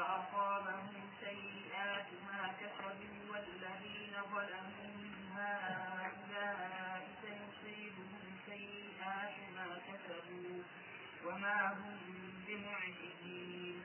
فأصابهم 0.01 1.11
سيئات 1.21 2.07
ما 2.27 2.43
كسبوا 2.61 3.33
والذين 3.33 4.15
ظلموا 4.33 4.89
من 4.97 5.13
هؤلاء 5.37 7.09
سيصيبهم 7.23 8.25
سيئات 8.47 9.37
ما 9.57 9.69
كسبوا 9.89 10.63
وما 11.25 11.73
هم 11.73 11.99
بمعجزين. 12.47 13.83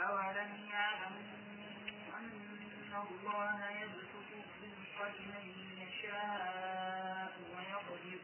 أولم 0.00 0.52
يعلموا 0.72 1.36
أن 2.18 2.92
الله 3.04 3.70
يبسط 3.70 4.28
الرزق 4.44 4.98
لمن 5.18 5.46
يشاء 5.82 7.32
ويقدر. 7.52 8.20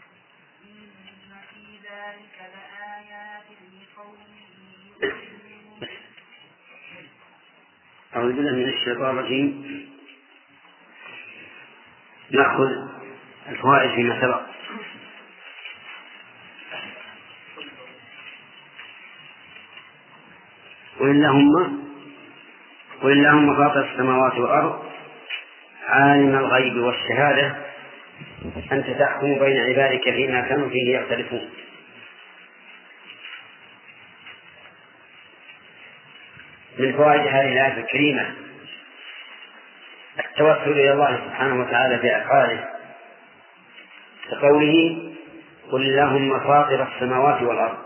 إن 0.64 1.40
في 1.50 1.79
ذلك 1.88 2.37
لآيات 2.55 3.48
لقوم 3.72 4.40
أعوذ 8.16 8.33
بالله 8.33 8.53
من 8.53 8.68
الشيطان 8.68 9.18
الرجيم. 9.18 9.64
نأخذ 12.31 12.68
الفوائد 13.49 13.90
فيما 13.90 14.20
سبق. 14.20 14.40
قل 21.01 21.11
اللهم 21.11 21.81
قل 23.03 23.12
اللهم 23.12 23.57
فاطر 23.57 23.92
السماوات 23.92 24.33
والأرض. 24.33 24.85
عالم 25.88 26.37
الغيب 26.37 26.77
والشهادة. 26.77 27.57
أنت 28.73 28.87
تحكم 28.90 29.38
بين 29.38 29.59
عبادك 29.61 30.05
فيما 30.05 30.40
كانوا 30.40 30.68
فيه 30.68 30.99
يختلفون. 30.99 31.51
من 36.81 36.93
فوائد 36.97 37.21
هذه 37.21 37.53
الآية 37.53 37.81
الكريمة. 37.81 38.35
التوسل 40.19 40.71
إلى 40.71 40.93
الله 40.93 41.16
سبحانه 41.27 41.61
وتعالى 41.61 41.97
بأفعاله 41.97 42.69
كقوله 44.31 44.99
قل 45.73 45.83
اللهم 45.83 46.40
فاطر 46.40 46.88
السماوات 46.95 47.43
والأرض 47.43 47.79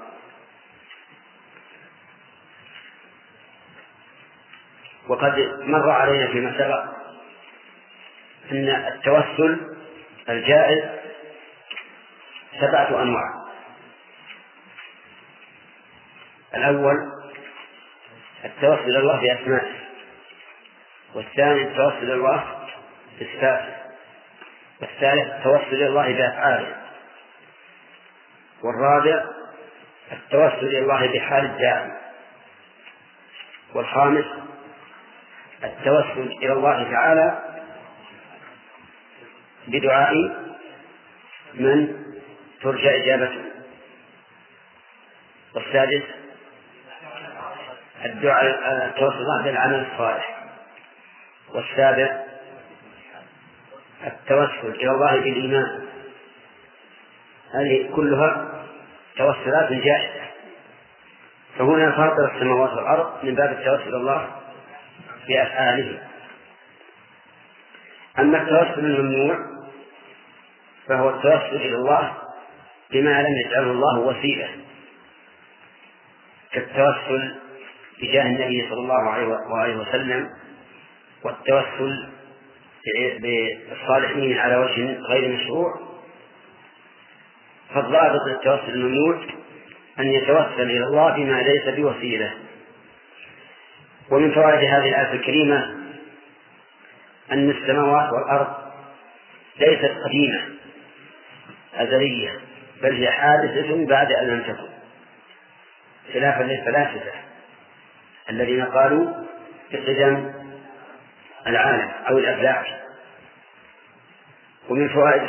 وقد 5.08 5.58
مر 5.62 5.90
علينا 5.90 6.26
فيما 6.26 6.52
سبق 6.58 6.84
أن 8.52 8.68
التوسل 8.68 9.76
الجائز 10.28 10.84
سبعة 12.60 13.02
أنواع. 13.02 13.44
الأول 16.54 17.13
التوسل 18.44 18.82
إلى 18.82 18.98
الله 18.98 19.20
بأسمائه. 19.20 19.72
والثاني 21.14 21.62
التوسل 21.62 22.02
إلى 22.02 22.14
الله 22.14 22.68
بصفاته. 23.20 23.74
والثالث 24.80 25.32
التوسل 25.32 25.74
إلى 25.74 25.86
الله 25.86 26.12
بأفعاله. 26.12 26.76
والرابع 28.62 29.24
التوسل 30.12 30.66
إلى 30.66 30.78
الله 30.78 31.12
بحال 31.12 31.44
الداعي. 31.44 31.92
والخامس 33.74 34.26
التوسل 35.64 36.38
إلى 36.42 36.52
الله 36.52 36.90
تعالى 36.90 37.58
بدعاء 39.66 40.14
من 41.54 42.04
ترجى 42.62 42.96
إجابته. 42.96 43.44
والسادس 45.54 46.23
الدعاء 48.04 48.44
التوسل 48.88 49.42
بالعمل 49.44 49.86
الصالح. 49.92 50.44
والسابع 51.54 52.24
التوسل 54.06 54.68
إلى 54.68 54.90
الله 54.90 55.12
بالإيمان. 55.20 55.86
هذه 57.54 57.90
كلها 57.94 58.48
توسلات 59.16 59.72
جائزة. 59.72 60.24
فهنا 61.58 61.90
فاطر 61.90 62.34
السماوات 62.34 62.72
والأرض 62.72 63.24
من 63.24 63.34
باب 63.34 63.52
التوسل 63.52 63.88
إلى 63.88 63.96
الله 63.96 64.30
بأفعاله. 65.28 65.98
أما 68.18 68.42
التوسل 68.42 68.84
الممنوع 68.84 69.38
فهو 70.88 71.10
التوسل 71.10 71.56
إلى 71.56 71.76
الله 71.76 72.14
بما 72.90 73.22
لم 73.22 73.36
يجعله 73.46 73.70
الله 73.70 73.98
وسيلة. 73.98 74.48
كالتوسل 76.52 77.43
بجاه 78.02 78.22
النبي 78.22 78.68
صلى 78.70 78.80
الله 78.80 79.10
عليه 79.58 79.76
وسلم 79.76 80.30
والتوسل 81.24 82.08
بالصالحين 83.20 84.38
على 84.38 84.56
وجه 84.56 84.98
غير 84.98 85.28
مشروع 85.28 85.80
فالضابط 87.74 88.20
للتوسل 88.28 88.74
الممنوع 88.74 89.20
أن 89.98 90.06
يتوسل 90.06 90.70
إلى 90.70 90.84
الله 90.84 91.12
بما 91.16 91.42
ليس 91.42 91.74
بوسيلة. 91.74 92.34
ومن 94.10 94.32
فوائد 94.32 94.58
هذه 94.58 94.88
الآية 94.88 95.12
الكريمة 95.12 95.74
أن 97.32 97.50
السماوات 97.50 98.12
والأرض 98.12 98.54
ليست 99.60 99.92
قديمة 100.04 100.44
أزلية 101.74 102.40
بل 102.82 102.96
هي 102.96 103.10
حادثة 103.10 103.86
بعد 103.86 104.12
أن 104.12 104.26
لم 104.26 104.40
تكن. 104.40 104.68
خلافا 106.14 106.42
للفلاسفة. 106.42 107.12
الذين 108.30 108.64
قالوا 108.64 109.12
بقدم 109.72 110.32
العالم 111.46 111.90
أو 112.08 112.18
الأفلاك 112.18 112.66
ومن 114.68 114.88
فوائد 114.88 115.22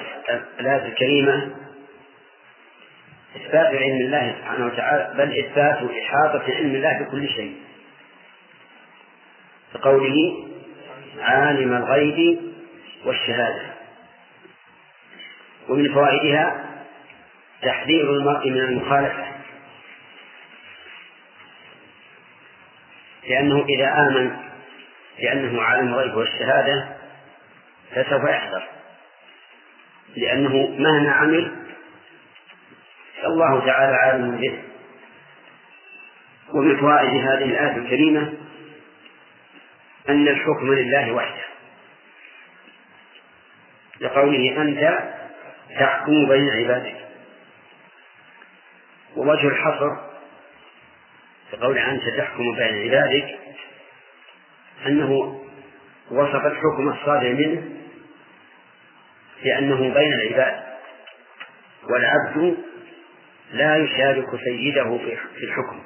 الآية 0.60 0.86
الكريمة 0.88 1.55
إثبات 3.36 3.75
علم 3.75 3.95
الله 3.95 4.36
سبحانه 4.39 4.65
وتعالى 4.65 5.13
بل 5.17 5.39
إثبات 5.39 5.77
إحاطة 6.03 6.43
علم 6.55 6.75
الله 6.75 6.99
بكل 6.99 7.29
شيء. 7.29 7.55
كقوله 9.73 10.47
عالم 11.19 11.73
الغيب 11.73 12.41
والشهادة. 13.05 13.62
ومن 15.69 15.93
فوائدها 15.93 16.65
تحذير 17.62 18.13
المرء 18.13 18.49
من 18.49 18.60
المخالفة. 18.60 19.24
لأنه 23.27 23.65
إذا 23.69 23.93
آمن 23.93 24.38
بأنه 25.19 25.61
عالم 25.61 25.88
الغيب 25.88 26.15
والشهادة 26.15 26.88
فسوف 27.91 28.23
يحذر. 28.23 28.67
لأنه 30.15 30.67
مهما 30.79 31.11
عمل 31.11 31.55
فالله 33.21 33.65
تعالى 33.65 33.95
عالم 33.95 34.38
به. 34.38 34.63
ومن 36.53 36.77
فوائد 36.77 37.09
هذه 37.09 37.45
الآية 37.45 37.77
الكريمة 37.77 38.33
أن 40.09 40.27
الحكم 40.27 40.73
لله 40.73 41.11
وحده. 41.11 41.45
لقوله 43.99 44.61
أنت 44.61 44.99
تحكم 45.79 46.25
بين 46.27 46.49
عبادك. 46.49 46.95
ووجه 49.15 49.47
الحصر 49.47 50.04
كقول 51.51 51.77
أنت 51.77 52.10
تحكم 52.17 52.55
بين 52.55 52.93
عبادك 52.93 53.39
أنه 54.88 55.41
وصف 56.12 56.45
الحكم 56.45 56.89
الصادر 56.89 57.34
منه 57.34 57.63
بأنه 59.43 59.93
بين 59.93 60.13
العباد 60.13 60.63
والعبد 61.89 62.58
لا 63.53 63.77
يشارك 63.77 64.27
سيده 64.43 64.97
في 65.38 65.43
الحكم. 65.43 65.84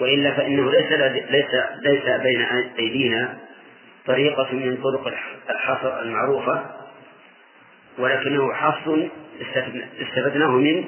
وإلا 0.00 0.34
فإنه 0.34 0.70
ليس 0.70 0.92
ليس 1.30 1.50
ليس 1.82 2.20
بين 2.22 2.42
أيدينا 2.78 3.38
طريقة 4.06 4.52
من 4.52 4.76
طرق 4.76 5.14
الحصر 5.50 6.00
المعروفة 6.02 6.70
ولكنه 7.98 8.52
حصر 8.54 9.08
استفدناه 10.00 10.50
من 10.50 10.84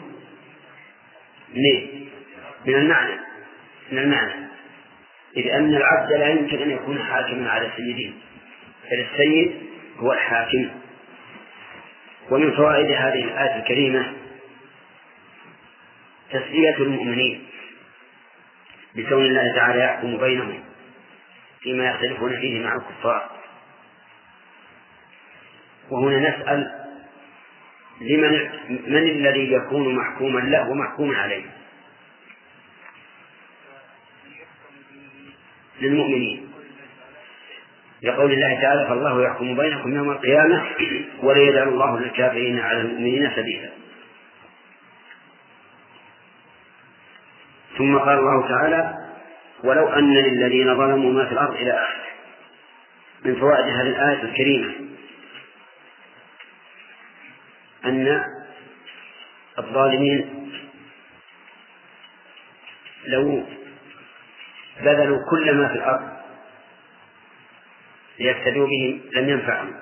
من 1.54 2.06
من 2.66 2.74
المعنى 2.74 3.20
من 3.92 3.98
المعنى. 3.98 4.46
إذ 5.36 5.46
أن 5.48 5.74
العبد 5.76 6.12
لا 6.12 6.28
يمكن 6.28 6.62
أن 6.62 6.70
يكون 6.70 6.98
حاكما 7.02 7.50
على 7.50 7.70
سيده 7.76 8.12
بل 8.90 9.06
السيد 9.12 9.52
هو 9.98 10.12
الحاكم. 10.12 10.70
ومن 12.30 12.56
فوائد 12.56 12.86
هذه 12.86 13.24
الآية 13.24 13.56
الكريمة 13.56 14.12
تسلية 16.30 16.76
المؤمنين 16.76 17.46
بكون 18.94 19.26
الله 19.26 19.54
تعالى 19.56 19.80
يحكم 19.80 20.16
بينهم 20.16 20.64
فيما 21.60 21.88
يختلفون 21.88 22.36
فيه 22.40 22.64
مع 22.64 22.76
الكفار. 22.76 23.30
وهنا 25.90 26.18
نسأل 26.18 26.86
لمن 28.00 28.50
من 28.68 28.96
الذي 28.96 29.52
يكون 29.52 29.94
محكوما 29.94 30.40
له 30.40 30.68
ومحكوما 30.70 31.18
عليه؟ 31.18 31.55
للمؤمنين. 35.80 36.48
لقول 38.02 38.32
الله 38.32 38.60
تعالى 38.60 38.86
فالله 38.88 39.22
يحكم 39.22 39.56
بينكم 39.56 39.96
يوم 39.96 40.10
القيامة 40.10 40.64
ولا 41.22 41.62
الله 41.62 42.00
للكافرين 42.00 42.58
على 42.58 42.80
المؤمنين 42.80 43.30
سبيلا. 43.36 43.70
ثم 47.78 47.98
قال 47.98 48.18
الله 48.18 48.48
تعالى 48.48 48.94
ولو 49.64 49.88
أن 49.88 50.14
للذين 50.14 50.76
ظلموا 50.76 51.12
ما 51.12 51.26
في 51.26 51.32
الأرض 51.32 51.54
إلى 51.54 51.72
آخره. 51.72 52.06
من 53.24 53.34
فوائد 53.34 53.66
هذه 53.66 53.88
الآية 53.88 54.22
الكريمة 54.22 54.74
أن 57.84 58.24
الظالمين 59.58 60.50
لو 63.06 63.44
بذلوا 64.80 65.30
كل 65.30 65.54
ما 65.54 65.68
في 65.68 65.74
الأرض 65.74 66.16
ليفتدوا 68.18 68.66
به 68.66 69.00
لم 69.12 69.28
ينفعهم. 69.28 69.74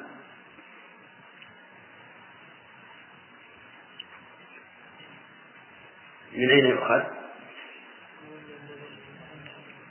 من 6.36 6.50
أين 6.50 6.66
يؤخذ؟ 6.66 7.02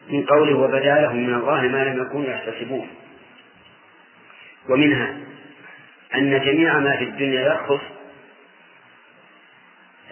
من 0.09 0.25
قوله 0.25 0.57
وبدا 0.57 1.01
لهم 1.01 1.15
من 1.15 1.33
الله 1.33 1.61
ما 1.61 1.83
لم 1.83 2.01
يكونوا 2.01 2.29
يحتسبون. 2.29 2.87
ومنها 4.69 5.17
أن 6.15 6.39
جميع 6.45 6.79
ما 6.79 6.97
في 6.97 7.03
الدنيا 7.03 7.41
يرخص 7.41 7.81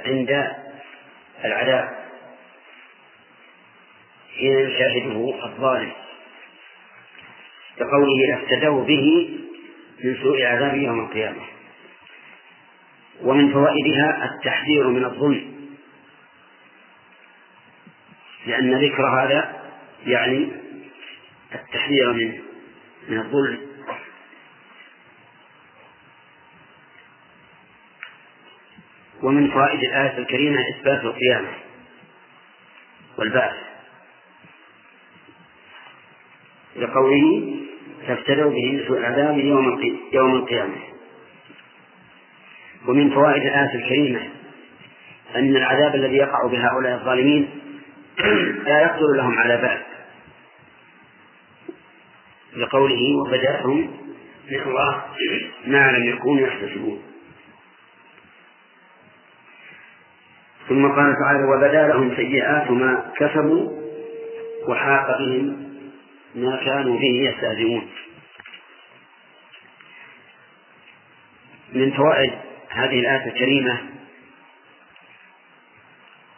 عند 0.05 0.51
العذاب 1.45 2.00
حين 4.41 4.59
يشاهده 4.59 5.45
الظالم. 5.45 5.91
كقوله 7.77 8.33
افتدوا 8.33 8.85
به 8.85 9.29
من 10.03 10.17
سوء 10.23 10.43
عذاب 10.43 10.75
يوم 10.75 10.99
القيامة. 10.99 11.41
ومن 13.21 13.53
فوائدها 13.53 14.25
التحذير 14.25 14.87
من 14.87 15.05
الظلم. 15.05 15.51
لأن 18.45 18.83
ذكر 18.83 19.07
هذا 19.07 19.61
يعني 20.05 20.51
التحذير 21.55 22.13
من 22.13 22.41
من 23.09 23.17
الظلم. 23.17 23.59
ومن 29.21 29.51
فوائد 29.51 29.79
الآية 29.79 30.17
الكريمة 30.17 30.59
إثبات 30.69 31.03
القيامة 31.03 31.53
والبعث. 33.17 33.70
لقوله 36.75 37.55
فافتدوا 38.07 38.51
به 38.51 38.83
سوء 38.87 38.97
العذاب 38.97 39.37
يوم 39.37 39.81
يوم 40.13 40.35
القيامة. 40.35 40.75
ومن 42.87 43.09
فوائد 43.09 43.41
الآية 43.41 43.75
الكريمة 43.75 44.21
أن 45.35 45.55
العذاب 45.55 45.95
الذي 45.95 46.15
يقع 46.15 46.47
بهؤلاء 46.47 46.93
الظالمين 46.93 47.49
لا 48.67 48.81
يقدر 48.81 49.07
لهم 49.15 49.39
على 49.39 49.57
بال. 49.57 49.81
لقوله 52.61 53.01
وبدأهم 53.15 53.91
من 54.51 54.61
الله 54.61 55.03
ما 55.73 55.91
لم 55.91 56.09
يكونوا 56.09 56.47
يحتسبون. 56.47 57.01
ثم 60.69 60.87
قال 60.87 61.15
تعالى 61.23 61.43
وبدأ 61.43 61.87
لهم 61.87 62.15
سيئات 62.15 62.71
ما 62.71 63.11
كسبوا 63.17 63.69
وحاق 64.67 65.17
بهم 65.19 65.70
ما 66.35 66.55
كانوا 66.65 66.99
به 66.99 67.29
يستهزئون. 67.29 67.91
من 71.73 71.91
فوائد 71.91 72.33
هذه 72.69 72.99
الآية 72.99 73.25
الكريمة 73.27 73.79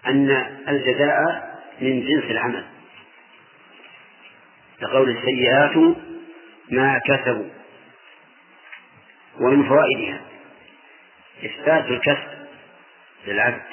أن 0.08 0.30
الجزاء 0.68 1.54
من 1.82 2.02
جنس 2.02 2.24
العمل. 2.24 2.66
كقول 4.82 5.10
السيئات 5.10 5.96
ما 6.72 7.00
كسبوا. 7.06 7.50
ومن 9.40 9.70
فوائدها 9.70 10.22
إثبات 11.46 11.86
الكسب 11.86 12.48
للعبد. 13.28 13.64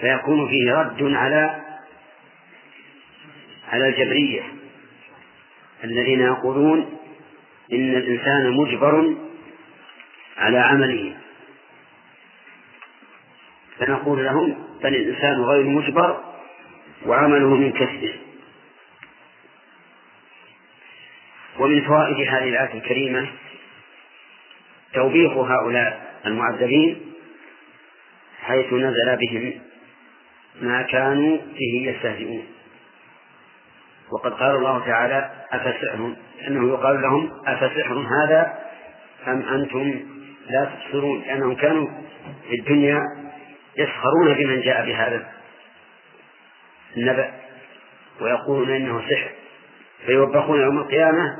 فيكون 0.00 0.48
فيه 0.48 0.72
رد 0.72 1.02
على 1.02 1.69
على 3.70 3.88
الجبرية 3.88 4.42
الذين 5.84 6.20
يقولون 6.20 6.98
إن 7.72 7.96
الإنسان 7.96 8.50
مجبر 8.50 9.14
على 10.38 10.58
عمله. 10.58 11.16
فنقول 13.78 14.24
لهم 14.24 14.64
بل 14.82 14.94
الإنسان 14.94 15.40
غير 15.40 15.64
مجبر 15.64 16.24
وعمله 17.06 17.54
من 17.54 17.72
كسبه. 17.72 18.14
ومن 21.58 21.80
فوائد 21.82 22.28
هذه 22.28 22.48
الآية 22.48 22.74
الكريمة 22.74 23.28
توبيخ 24.94 25.32
هؤلاء 25.32 26.20
المعذبين 26.26 27.12
حيث 28.42 28.72
نزل 28.72 29.16
بهم 29.16 29.52
ما 30.60 30.82
كانوا 30.82 31.38
فيه 31.56 31.90
يستهزئون. 31.90 32.46
وقد 34.10 34.32
قال 34.32 34.56
الله 34.56 34.86
تعالى 34.86 35.30
أفسحر 35.52 36.14
أنه 36.48 36.68
يقال 36.68 37.02
لهم 37.02 37.30
أفسحر 37.46 38.06
هذا 38.24 38.58
أم 39.26 39.42
أنتم 39.42 40.00
لا 40.48 40.64
تبصرون؟ 40.64 41.20
لأنهم 41.20 41.54
كانوا 41.54 41.88
في 42.48 42.54
الدنيا 42.60 43.02
يسخرون 43.76 44.34
بمن 44.34 44.60
جاء 44.60 44.86
بهذا 44.86 45.26
النبأ 46.96 47.30
ويقولون 48.20 48.70
إنه 48.70 49.00
سحر. 49.10 49.30
فيوبخون 50.06 50.60
يوم 50.60 50.78
القيامة 50.78 51.38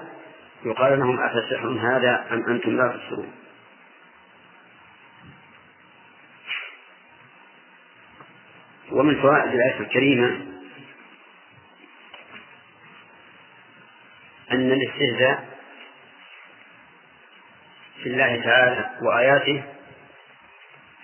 يقال 0.64 0.98
لهم 0.98 1.20
أفسحر 1.20 1.68
هذا 1.68 2.24
أم 2.32 2.44
أنتم 2.48 2.76
لا 2.76 2.88
تبصرون؟ 2.88 3.32
ومن 8.92 9.22
فوائد 9.22 9.54
الآية 9.54 9.80
الكريمة 9.80 10.59
أن 14.52 14.72
الاستهزاء 14.72 15.48
في 18.02 18.08
الله 18.08 18.42
تعالى 18.44 18.90
وآياته 19.02 19.62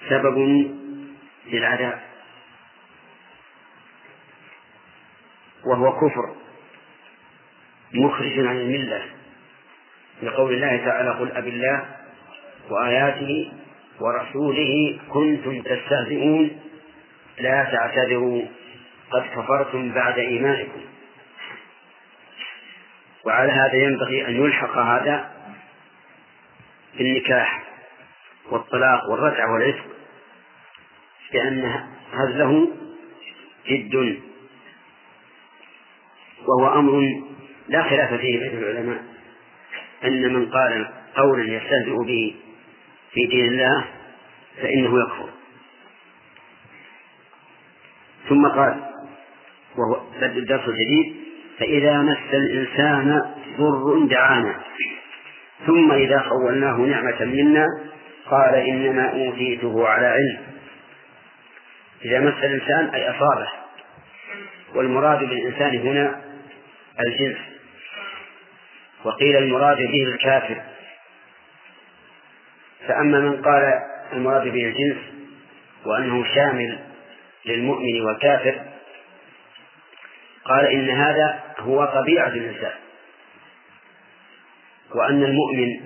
سبب 0.09 0.39
للعذاب 1.47 2.01
وهو 5.65 5.93
كفر 5.93 6.35
مخرج 7.93 8.39
عن 8.39 8.57
الملة. 8.57 9.03
لقول 10.23 10.55
الله 10.55 10.77
تعالى 10.77 11.11
قل 11.11 11.33
أب 11.33 11.47
الله 11.47 11.97
وآياته 12.71 13.53
ورسوله 14.01 14.99
كنتم 15.09 15.63
تستهزئون 15.63 16.61
لا 17.39 17.65
تعتذروا 17.65 18.43
قد 19.11 19.23
كفرتم 19.37 19.93
بعد 19.93 20.19
إيمانكم. 20.19 20.81
وعلى 23.27 23.53
هذا 23.53 23.75
ينبغي 23.75 24.29
أن 24.29 24.45
يلحق 24.45 24.79
هذا 24.79 25.31
بالنكاح 26.99 27.63
والطلاق 28.51 29.11
والرجعة 29.11 29.53
والعتق 29.53 29.87
لأن 31.33 31.87
هزله 32.13 32.69
جد 33.69 34.21
وهو 36.47 36.79
أمر 36.79 37.23
لا 37.69 37.83
خلاف 37.83 38.15
فيه 38.15 38.39
بين 38.39 38.59
العلماء 38.59 39.05
أن 40.05 40.33
من 40.33 40.51
قال 40.51 40.89
قولا 41.17 41.45
يستهزئ 41.45 42.05
به 42.05 42.35
في 43.13 43.27
دين 43.27 43.47
الله 43.47 43.85
فإنه 44.63 45.01
يكفر. 45.01 45.29
ثم 48.29 48.47
قال 48.47 48.91
وهو 49.77 50.01
الدرس 50.23 50.69
الجديد 50.69 51.26
فإذا 51.59 51.99
مس 51.99 52.35
الإنسان 52.35 53.23
ضر 53.59 54.07
دعانا. 54.07 54.61
ثم 55.67 55.93
إذا 55.93 56.19
خولناه 56.19 56.77
نعمة 56.77 57.25
منا 57.25 57.67
قال 58.31 58.55
إنما 58.55 59.11
أوتيته 59.11 59.89
على 59.89 60.07
علم. 60.07 60.39
إذا 62.05 62.21
مس 62.21 62.45
الإنسان 62.45 62.89
أي 62.95 63.11
أصابه. 63.11 63.49
والمراد 64.75 65.19
بالإنسان 65.19 65.77
هنا 65.77 66.21
الجنس. 67.07 67.39
وقيل 69.05 69.37
المراد 69.37 69.77
به 69.77 70.05
الكافر. 70.15 70.63
فأما 72.89 73.21
من 73.21 73.43
قال 73.43 73.73
المراد 74.13 74.43
به 74.43 74.65
الجنس 74.67 74.97
وأنه 75.87 76.35
شامل 76.35 76.79
للمؤمن 77.47 78.01
والكافر 78.01 78.61
قال 80.45 80.67
إن 80.67 80.91
هذا 80.91 81.46
هو 81.59 81.85
طبيعة 81.85 82.29
الإنسان. 82.29 82.75
وأن 84.95 85.25
المؤمن 85.25 85.81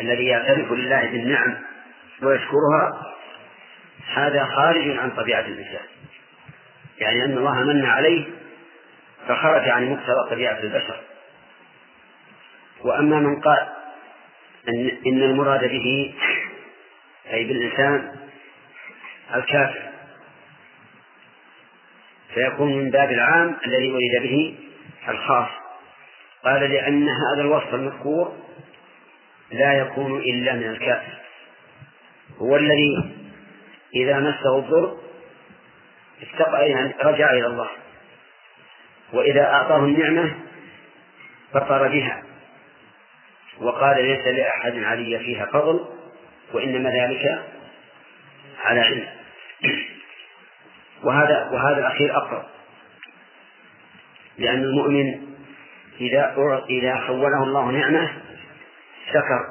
الذي 0.00 0.24
يعترف 0.24 0.72
لله 0.72 1.00
بالنعم 1.00 1.58
ويشكرها 2.22 3.12
هذا 4.14 4.44
خارج 4.44 4.96
عن 4.96 5.10
طبيعة 5.10 5.40
الإنسان. 5.40 5.86
يعني 6.98 7.24
أن 7.24 7.38
الله 7.38 7.64
من 7.64 7.84
عليه 7.84 8.24
فخرج 9.28 9.68
عن 9.68 9.90
مقتضى 9.90 10.30
طبيعة 10.30 10.58
البشر. 10.58 11.00
وأما 12.84 13.20
من 13.20 13.40
قال 13.40 13.68
أن 14.68 14.90
إن 15.06 15.22
المراد 15.22 15.60
به 15.60 16.14
أي 17.32 17.44
بالإنسان 17.44 18.16
الكافر 19.34 19.82
فيكون 22.34 22.76
من 22.78 22.90
باب 22.90 23.12
العام 23.12 23.56
الذي 23.66 23.92
ولد 23.92 24.22
به 24.22 24.54
الخاص. 25.08 25.48
قال 26.44 26.70
لأن 26.70 27.08
هذا 27.08 27.40
الوصف 27.40 27.74
المذكور 27.74 28.36
لا 29.50 29.72
يكون 29.72 30.20
إلا 30.20 30.52
من 30.52 30.70
الكافر 30.70 31.12
هو 32.38 32.56
الذي 32.56 33.14
إذا 33.94 34.18
مسه 34.18 34.58
الضر 34.58 34.98
استقى 36.22 36.72
رجع 37.04 37.30
إلى 37.30 37.46
الله. 37.46 37.68
وإذا 39.12 39.44
أعطاه 39.44 39.78
النعمة 39.78 40.34
فطر 41.52 41.88
بها. 41.88 42.22
وقال 43.60 44.04
ليس 44.04 44.26
لأحد 44.26 44.82
علي 44.82 45.18
فيها 45.18 45.46
فضل 45.46 45.86
وإنما 46.52 46.90
ذلك 46.90 47.42
على 48.64 48.80
علم. 48.80 49.06
وهذا 51.04 51.50
وهذا 51.52 51.78
الأخير 51.78 52.16
أقرب. 52.16 52.44
لأن 54.42 54.62
المؤمن 54.62 55.20
إذا 56.00 56.34
إذا 56.70 56.94
حوله 56.94 57.42
الله 57.42 57.70
نعمة 57.70 58.10
شكر 59.08 59.46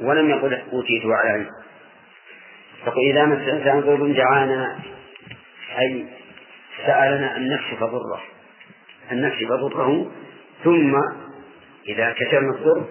ولم 0.00 0.30
يقل 0.30 0.62
أوتيته 0.72 1.14
على 1.14 1.30
علم 1.30 1.50
فقل 2.84 3.10
إذا 3.10 3.24
مس 3.24 3.38
الإنسان 3.38 3.80
ضر 3.80 4.12
دعانا 4.12 4.78
أي 5.78 6.06
سألنا 6.86 7.36
أن 7.36 7.48
نكشف 7.48 7.84
ضره 7.84 8.22
أن 9.12 9.22
نكشف 9.22 9.48
ضره 9.48 10.10
ثم 10.64 10.94
إذا 11.88 12.12
كشفنا 12.12 12.50
الضر 12.50 12.84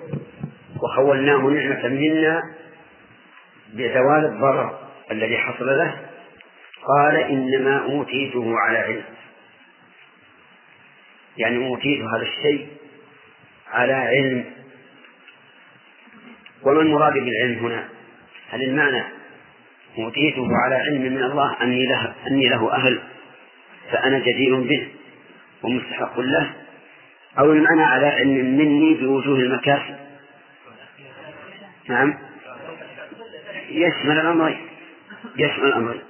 وخولناه 0.84 1.38
نعمة 1.38 1.88
منا 1.88 2.41
بزوال 3.74 4.26
الضرر 4.26 4.80
الذي 5.12 5.38
حصل 5.38 5.65
له 5.65 5.95
قال 6.88 7.17
إنما 7.17 7.84
أوتيته 7.84 8.54
على 8.60 8.78
علم. 8.78 9.04
يعني 11.38 11.67
أوتيت 11.67 12.02
هذا 12.02 12.21
الشيء 12.21 12.67
على 13.71 13.93
علم. 13.93 14.45
وما 16.63 16.82
المراد 16.82 17.13
بالعلم 17.13 17.65
هنا؟ 17.65 17.89
هل 18.50 18.62
المعنى 18.63 19.04
أوتيته 19.98 20.48
على 20.65 20.76
علم 20.76 21.02
من 21.02 21.24
الله 21.24 21.62
أني 21.62 21.86
له 21.86 22.13
أني 22.28 22.50
له 22.50 22.74
أهل 22.74 23.00
فأنا 23.91 24.19
جدير 24.19 24.60
به 24.60 24.88
ومستحق 25.63 26.19
له؟ 26.19 26.54
أو 27.39 27.52
المعنى 27.52 27.84
على 27.84 28.08
علم 28.08 28.58
مني 28.58 28.93
بوجوه 28.93 29.39
المكاسب؟ 29.39 29.95
نعم. 31.89 32.17
يشمل 33.69 34.19
الأمرين 34.19 34.58
يشمل 35.36 35.65
الأمرين 35.65 36.02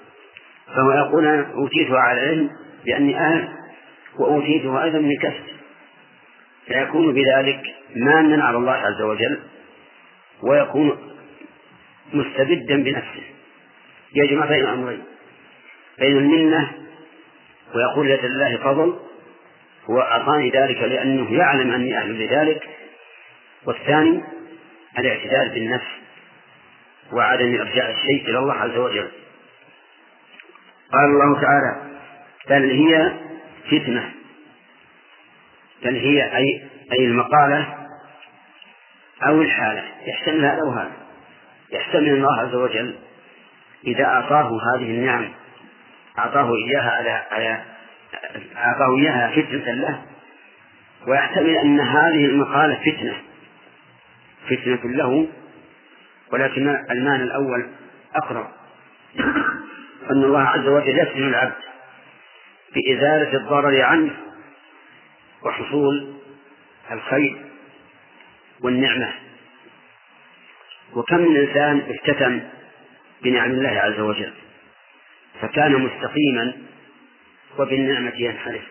فهو 0.68 0.92
يقول 0.92 1.28
أنا 1.28 1.52
أوتيته 1.54 2.00
على 2.00 2.22
علم 2.22 2.50
بأني 2.86 3.20
أهل 3.20 3.55
وأوتيته 4.20 4.84
أيضا 4.84 5.00
من 5.00 5.18
كسب 5.22 5.56
فيكون 6.68 7.14
بذلك 7.14 7.62
مانا 7.96 8.44
على 8.44 8.58
الله 8.58 8.74
عز 8.74 9.02
وجل 9.02 9.40
ويكون 10.44 11.14
مستبدا 12.14 12.84
بنفسه. 12.84 13.24
يجمع 14.16 14.46
بين 14.46 14.64
الأمرين 14.64 15.04
بين 16.00 16.18
المنة 16.18 16.72
ويقول 17.76 18.08
لله 18.08 18.58
فضل 18.58 19.00
هو 19.90 20.02
أعطاني 20.02 20.50
ذلك 20.50 20.78
لأنه 20.78 21.34
يعلم 21.34 21.72
أني 21.72 21.98
أهل 21.98 22.26
لذلك. 22.26 22.70
والثاني 23.66 24.24
الاعتدال 25.00 25.50
بالنفس 25.50 25.88
وعدم 27.14 27.56
إرجاع 27.62 27.90
الشيء 27.90 28.30
إلى 28.30 28.38
الله 28.38 28.54
عز 28.54 28.78
وجل. 28.78 29.10
قال 30.94 31.06
الله 31.06 31.42
تعالى 31.42 32.00
بل 32.50 32.72
هي 32.72 33.25
فتنة. 33.72 34.12
بل 35.84 35.96
هي 35.96 36.38
أي 36.38 36.64
أي 36.92 37.06
المقالة 37.06 37.88
أو 39.28 39.42
الحالة. 39.42 39.84
يحتمل 40.08 40.46
هذا 40.46 40.64
وهذا 40.64 40.92
يحتمل 41.72 42.10
الله 42.10 42.40
عز 42.42 42.56
وجل 42.56 42.96
إذا 43.88 44.06
أعطاه 44.06 44.50
هذه 44.50 44.84
النعم 44.84 45.32
أعطاه 46.20 46.52
إياها 46.56 46.92
على 46.92 47.10
على 47.32 47.64
أعطاه 48.58 48.98
إياها 48.98 49.32
فتنة 49.32 49.72
له 49.72 50.02
ويحتمل 51.08 51.50
أن 51.58 51.80
هذه 51.80 52.26
المقالة 52.26 52.76
فتنة. 52.76 53.16
فتنة 54.50 54.92
له 54.92 55.28
ولكن 56.32 56.78
المعنى 56.92 57.24
الأول 57.24 57.68
أقرب. 58.16 58.48
أن 60.12 60.24
الله 60.24 60.42
عز 60.42 60.68
وجل 60.68 61.00
يفتن 61.00 61.28
العبد. 61.28 61.54
بإزالة 62.76 63.38
الضرر 63.38 63.82
عنه 63.82 64.12
وحصول 65.44 66.14
الخير 66.92 67.38
والنعمة. 68.62 69.14
وكم 70.94 71.18
من 71.18 71.38
إنسان 71.38 71.82
افتتن 71.90 72.50
بنعم 73.24 73.52
الله 73.52 73.70
عز 73.70 74.00
وجل 74.00 74.34
فكان 75.42 75.72
مستقيما 75.72 76.54
وبالنعمة 77.60 78.14
ينحرف. 78.16 78.64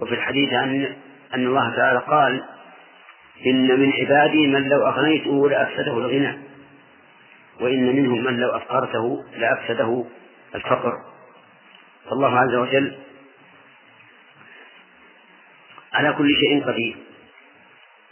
وفي 0.00 0.14
الحديث 0.14 0.52
عن 0.52 0.96
أن 1.34 1.46
الله 1.46 1.76
تعالى 1.76 1.98
قال 1.98 2.44
إن 3.46 3.80
من 3.80 3.92
عبادي 3.92 4.46
من 4.46 4.68
لو 4.68 4.86
أغنيته 4.86 5.48
لأفسده 5.48 5.98
الغنى 5.98 6.38
وإن 7.60 7.96
منهم 7.96 8.24
من 8.24 8.40
لو 8.40 8.48
أفقرته 8.56 9.24
لأفسده 9.36 10.04
الفقر. 10.54 11.13
فالله 12.10 12.38
عز 12.38 12.54
وجل 12.54 12.98
على 15.92 16.12
كل 16.12 16.28
شيء 16.40 16.64
قدير 16.64 16.96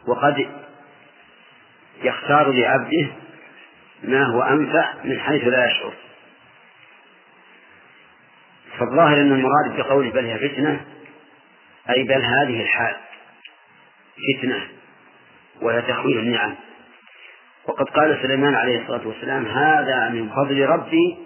وقد 0.07 0.49
يختار 2.03 2.53
لعبده 2.53 3.09
ما 4.03 4.25
هو 4.25 4.43
أنفع 4.43 4.95
من 5.05 5.21
حيث 5.21 5.45
لا 5.45 5.67
يشعر. 5.67 5.93
فالظاهر 8.79 9.21
أن 9.21 9.33
المراد 9.33 9.77
بقوله 9.77 10.11
بل 10.11 10.25
هي 10.25 10.49
فتنة 10.49 10.85
أي 11.91 12.03
بل 12.03 12.23
هذه 12.25 12.63
الحال 12.63 12.97
فتنة 14.39 14.69
وهي 15.63 15.83
تخويل 15.83 16.19
النعم. 16.19 16.55
وقد 17.69 17.89
قال 17.89 18.19
سليمان 18.23 18.55
عليه 18.55 18.83
الصلاة 18.83 19.07
والسلام 19.07 19.47
هذا 19.47 20.09
من 20.09 20.29
فضل 20.29 20.67
ربي 20.67 21.19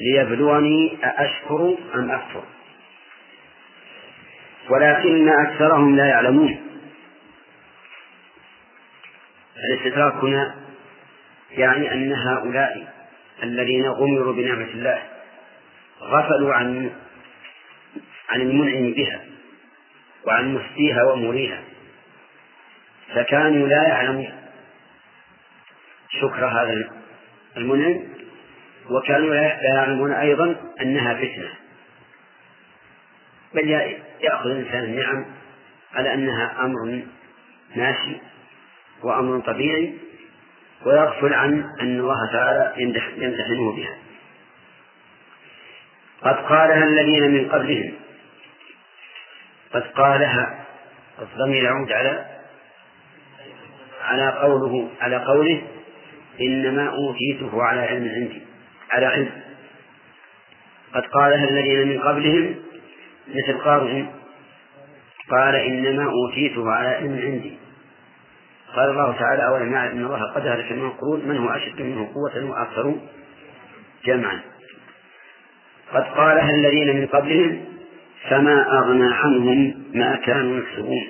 ليبلوني 0.00 0.98
أأشكر 1.04 1.76
أم 1.94 2.10
أكفر. 2.10 2.42
ولكن 4.70 5.28
أكثرهم 5.28 5.96
لا 5.96 6.06
يعلمون. 6.06 6.64
الاستدراك 9.56 10.14
هنا 10.14 10.54
يعني 11.50 11.92
أن 11.92 12.12
هؤلاء 12.12 12.94
الذين 13.42 13.88
غمروا 13.88 14.32
بنعمة 14.32 14.68
الله 14.74 15.02
غفلوا 16.00 16.54
عن 16.54 16.90
عن 18.28 18.40
المنعم 18.40 18.92
بها 18.92 19.20
وعن 20.26 20.54
مفتيها 20.54 21.02
ومريها. 21.04 21.62
فكانوا 23.14 23.68
لا 23.68 23.88
يعلمون 23.88 24.32
شكر 26.10 26.46
هذا 26.46 26.90
المنعم 27.56 28.17
وكانوا 28.90 29.34
لا 29.34 29.58
يعلمون 29.62 30.12
أيضا 30.12 30.56
أنها 30.80 31.14
فتنة. 31.14 31.50
بل 33.54 33.70
يأخذ 34.20 34.50
الإنسان 34.50 34.84
النعم 34.84 35.24
على 35.94 36.14
أنها 36.14 36.64
أمر 36.64 37.02
ماشي 37.76 38.16
وأمر 39.02 39.40
طبيعي 39.40 39.94
ويغفل 40.86 41.34
عن 41.34 41.64
أن 41.80 42.00
الله 42.00 42.32
تعالى 42.32 42.72
يمتحنه 43.16 43.72
بها. 43.76 43.96
قد 46.22 46.36
قالها 46.36 46.84
الذين 46.84 47.30
من 47.30 47.48
قبلهم. 47.48 47.92
قد 49.72 49.82
قالها 49.82 50.64
الضمير 51.22 51.64
يعود 51.64 51.92
على 51.92 52.26
على 54.02 54.30
قوله 54.30 54.88
على 55.00 55.16
قوله 55.16 55.62
إنما 56.40 56.88
أوتيته 56.88 57.62
على 57.62 57.80
علم 57.80 58.08
عندي. 58.08 58.47
على 58.90 59.06
علم. 59.06 59.30
قد 60.94 61.02
قالها 61.02 61.48
الذين 61.48 61.88
من 61.88 62.00
قبلهم 62.00 62.54
مثل 63.28 63.58
قارئ 63.58 64.04
قال 65.30 65.54
إنما 65.54 66.10
أوتيته 66.10 66.70
على 66.70 66.88
علم 66.88 67.18
عندي. 67.18 67.58
قال 68.76 68.90
الله 68.90 69.12
تعالى 69.12 69.46
أولم 69.46 69.72
يعلم 69.72 69.98
أن 69.98 70.04
الله 70.04 70.32
قد 70.32 70.46
أهلك 70.46 70.72
من 70.72 70.86
القرون؟ 70.86 71.28
من 71.28 71.36
هو 71.36 71.48
أشد 71.48 71.82
منه 71.82 72.12
قوة 72.14 72.50
وأكثر 72.50 72.94
جمعا؟ 74.04 74.40
قد 75.92 76.02
قالها 76.02 76.50
الذين 76.50 76.96
من 76.96 77.06
قبلهم 77.06 77.64
فما 78.28 78.78
أغنى 78.78 79.14
عنهم 79.14 79.84
ما 79.94 80.16
كانوا 80.16 80.58
يكسبون. 80.58 81.08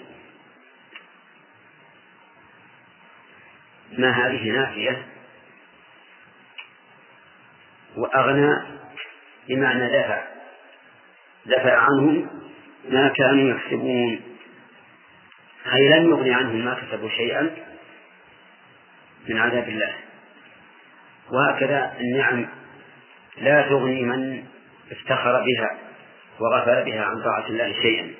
ما 3.99 4.11
هذه 4.11 4.51
نافية؟ 4.51 5.03
وأغنى 7.99 8.59
بمعنى 9.49 9.89
دفع 9.89 10.23
دفع 11.47 11.77
عنهم 11.77 12.31
ما 12.91 13.09
كانوا 13.09 13.57
يكسبون. 13.57 14.21
أي 15.75 15.89
لم 15.89 16.11
يغني 16.11 16.35
عنهم 16.35 16.65
ما 16.65 16.75
كسبوا 16.75 17.09
شيئا 17.09 17.51
من 19.29 19.39
عذاب 19.39 19.69
الله. 19.69 19.93
وهكذا 21.31 21.97
النعم 22.01 22.47
لا 23.41 23.63
تغني 23.63 24.03
من 24.03 24.45
افتخر 24.91 25.45
بها 25.45 25.79
وغفل 26.41 26.85
بها 26.85 27.05
عن 27.05 27.23
طاعة 27.23 27.47
الله 27.47 27.73
شيئا. 27.73 28.15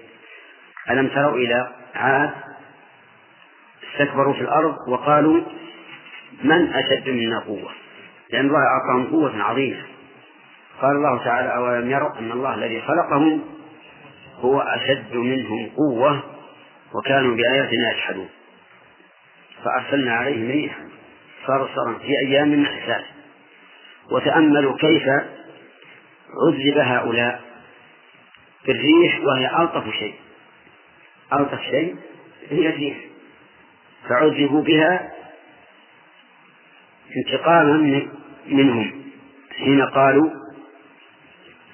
ألم 0.91 1.09
تروا 1.09 1.37
إلى 1.37 1.73
عاد؟ 1.95 2.31
استكبروا 3.93 4.35
في 4.35 4.41
الأرض 4.41 4.77
وقالوا 4.89 5.43
من 6.43 6.73
أشد 6.73 7.09
منا 7.09 7.39
قوة؟ 7.41 7.71
لأن 8.33 8.47
الله 8.47 8.59
أعطاهم 8.59 9.07
قوة 9.11 9.43
عظيمة. 9.43 9.83
قال 10.81 10.97
الله 10.97 11.25
تعالى 11.25 11.57
أولم 11.57 11.91
يروا 11.91 12.19
أن 12.19 12.33
الله 12.33 12.55
الذي 12.55 12.81
خلقهم 12.81 13.45
هو 14.41 14.61
أشد 14.61 15.17
منهم 15.17 15.71
قوة 15.77 16.23
وكانوا 16.95 17.37
بآياتنا 17.37 17.93
يجحدون. 17.93 18.29
فأرسلنا 19.65 20.15
عليهم 20.15 20.51
ريحا 20.51 20.89
صرصرا 21.47 21.99
في 21.99 22.13
أيام 22.27 22.55
نحسات 22.55 23.05
وتأملوا 24.11 24.77
كيف 24.77 25.03
عذب 26.47 26.79
هؤلاء 26.79 27.41
بالريح 28.67 29.21
وهي 29.21 29.63
ألطف 29.63 29.91
شيء. 29.91 30.15
ألطف 31.33 31.61
شيء 31.61 31.97
هي 32.51 32.69
الريح. 32.69 32.97
فعذبوا 34.09 34.63
بها 34.63 35.13
انتقاما 37.17 38.07
منهم 38.47 39.03
حين 39.59 39.83
قالوا 39.83 40.31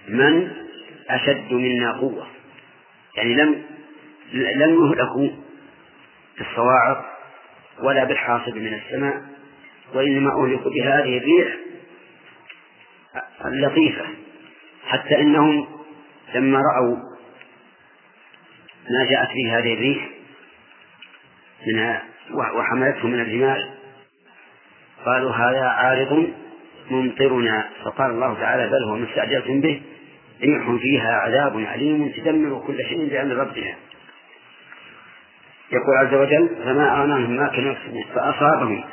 من 0.08 0.52
أشد 1.10 1.52
منا 1.52 1.92
قوة؟ 1.92 2.26
يعني 3.16 3.34
لم 3.34 3.62
لم 4.32 4.84
يهلكوا 4.84 5.28
بالصواعق 6.38 7.04
ولا 7.82 8.04
بالحاصب 8.04 8.56
من 8.56 8.74
السماء 8.74 9.22
وإنما 9.94 10.30
أهلكوا 10.30 10.70
بهذه 10.70 11.18
الريح 11.18 11.56
اللطيفة 13.44 14.04
حتى 14.86 15.20
إنهم 15.20 15.66
لما 16.34 16.58
رأوا 16.58 16.96
ما 18.90 19.10
جاءت 19.10 19.28
به 19.28 19.58
هذه 19.58 19.74
الريح 19.74 20.08
من 21.66 21.96
وحملته 22.56 23.08
من 23.08 23.20
الجمال 23.20 23.70
قالوا 25.04 25.32
هذا 25.32 25.64
عارض 25.64 26.30
ممطرنا 26.90 27.68
فقال 27.84 28.10
الله 28.10 28.34
تعالى 28.34 28.68
بل 28.68 28.84
هو 28.84 28.96
ما 28.96 29.06
استعجلتم 29.10 29.60
به 29.60 29.82
ريح 30.42 30.70
فيها 30.80 31.12
عذاب 31.12 31.60
عليم 31.60 32.08
تدمر 32.08 32.62
كل 32.66 32.84
شيء 32.84 33.08
بأمر 33.10 33.36
ربها 33.36 33.76
يقول 35.72 35.96
عز 35.96 36.14
وجل 36.14 36.48
فما 36.64 37.00
أغناهم 37.00 37.36
ما 37.36 37.48
كانوا 37.48 37.72
يكسبون 37.72 38.04
فأصابهم 38.14 38.84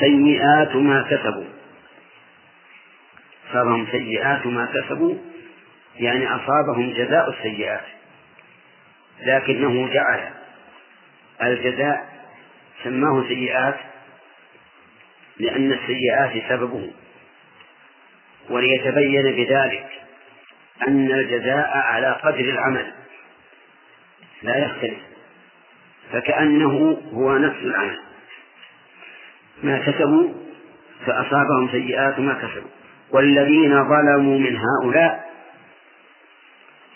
سيئات 0.00 0.76
ما 0.76 1.02
كسبوا. 1.02 1.44
أصابهم 3.50 3.86
سيئات 3.90 4.46
ما 4.46 4.66
كسبوا 4.66 5.14
يعني 5.96 6.34
أصابهم 6.34 6.90
جزاء 6.90 7.30
السيئات. 7.30 7.84
لكنه 9.20 9.88
جعل 9.88 10.20
الجزاء 11.42 12.08
سماه 12.84 13.24
سيئات 13.28 13.76
لأن 15.38 15.72
السيئات 15.72 16.48
سببه 16.48 16.90
وليتبين 18.50 19.22
بذلك 19.22 19.86
أن 20.88 21.12
الجزاء 21.12 21.70
على 21.76 22.18
قدر 22.22 22.40
العمل. 22.40 22.92
لا 24.42 24.56
يختلف. 24.56 24.98
فكأنه 26.12 27.02
هو 27.12 27.38
نفس 27.38 27.58
العمل. 27.62 27.98
ما 29.62 29.78
كسبوا 29.78 30.32
فأصابهم 31.06 31.68
سيئات 31.72 32.18
ما 32.18 32.34
كسبوا. 32.34 32.70
والذين 33.10 33.88
ظلموا 33.88 34.38
من 34.38 34.56
هؤلاء 34.56 35.30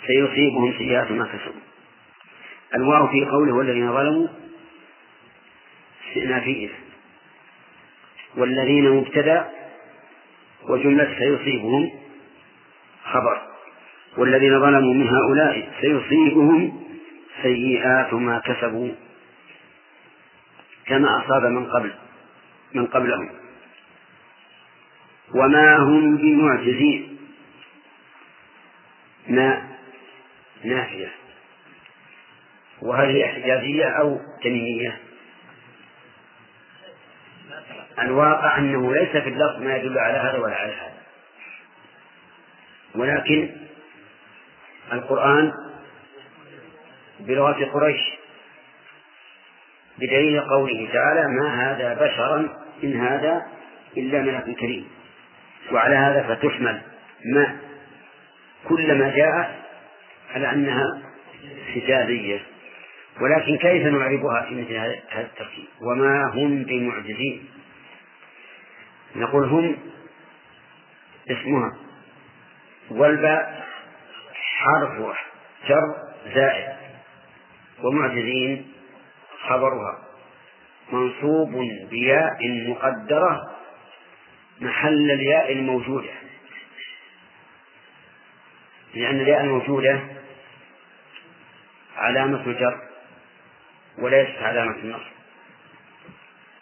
سيصيبهم 0.07 0.75
سيئات 0.79 1.11
ما 1.11 1.25
كسبوا. 1.25 1.61
الواو 2.75 3.09
في 3.09 3.25
قوله 3.25 3.53
والذين 3.53 3.93
ظلموا 3.93 4.29
استئنافية 6.09 6.69
والذين 8.39 8.91
مبتدأ 8.91 9.51
وجملة 10.69 11.15
سيصيبهم 11.19 11.91
خبر 13.05 13.43
والذين 14.17 14.61
ظلموا 14.61 14.95
من 14.95 15.09
هؤلاء 15.09 15.73
سيصيبهم 15.81 16.83
سيئات 17.43 18.15
ما 18.15 18.39
كسبوا 18.39 18.91
كما 20.87 21.25
أصاب 21.25 21.43
من 21.43 21.67
قبل 21.67 21.93
من 22.75 22.87
قبلهم. 22.87 23.31
وما 25.35 25.77
هم 25.77 26.17
بمعجزين. 26.17 27.19
ما؟ 29.29 29.69
نافية. 30.65 31.13
وهل 32.83 33.09
هي 33.09 33.29
حجازية 33.29 33.85
أو 33.85 34.21
تميمية 34.43 35.08
الواقع 38.03 38.59
أنه 38.59 38.95
ليس 38.95 39.09
في 39.09 39.29
اللفظ 39.29 39.63
ما 39.63 39.77
يدل 39.77 39.99
على 39.99 40.19
هذا 40.19 40.39
ولا 40.39 40.55
على 40.55 40.73
هذا. 40.73 40.99
ولكن 42.95 43.51
القرآن 44.93 45.53
بلغة 47.21 47.65
قريش 47.65 48.01
بدليل 49.99 50.41
قوله 50.41 50.89
تعالى 50.93 51.29
ما 51.29 51.73
هذا 51.73 51.95
بشرا 51.95 52.49
إن 52.85 53.01
هذا 53.01 53.47
إلا 53.97 54.23
ملك 54.23 54.57
كريم. 54.59 54.89
وعلى 55.73 55.97
هذا 55.97 56.35
فتحمل 56.35 56.81
ما 57.25 57.57
كلما 58.69 59.17
جاء 59.17 59.59
على 60.35 60.53
أنها 60.53 61.03
حجازية 61.75 62.41
ولكن 63.21 63.57
كيف 63.57 63.87
نعربها 63.87 64.43
في 64.49 64.55
مثل 64.55 64.75
هذا 64.75 64.95
التركيب؟ 65.15 65.65
وما 65.81 66.31
هم 66.35 66.63
بمعجزين؟ 66.63 67.49
نقول 69.17 69.49
هم 69.49 69.77
اسمها. 71.31 71.77
والباء 72.91 73.69
حرف 74.35 75.17
جر 75.69 75.95
زائد. 76.35 76.77
ومعجزين 77.83 78.73
خبرها. 79.49 79.99
منصوب 80.93 81.51
بياء 81.91 82.39
مقدرة 82.69 83.55
محل 84.61 85.11
الياء 85.11 85.53
الموجودة. 85.53 86.11
لأن 88.95 89.21
الياء 89.21 89.41
الموجودة 89.41 90.01
علامة 91.97 92.47
الجر 92.47 92.81
وليست 93.99 94.43
علامة 94.43 94.77
النصب. 94.77 95.13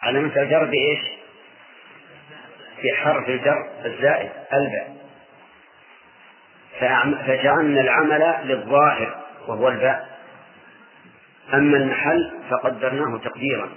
علامة 0.01 0.41
الجر 0.41 0.65
بإيش؟ 0.65 1.16
في 2.81 2.93
حرف 2.93 3.29
الجر 3.29 3.69
الزائد 3.85 4.29
الباء. 4.53 4.97
فجعلنا 7.27 7.81
العمل 7.81 8.47
للظاهر 8.47 9.25
وهو 9.47 9.67
الباء. 9.69 10.17
أما 11.53 11.77
المحل 11.77 12.31
فقدرناه 12.49 13.17
تقديرا. 13.17 13.69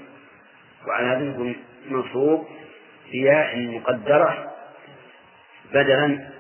وعلى 0.87 1.07
هذا 1.07 1.31
يكون 1.31 1.57
منصوب 1.91 2.49
بياء 3.13 3.59
مقدرة 3.59 4.53
بدلا 5.73 6.31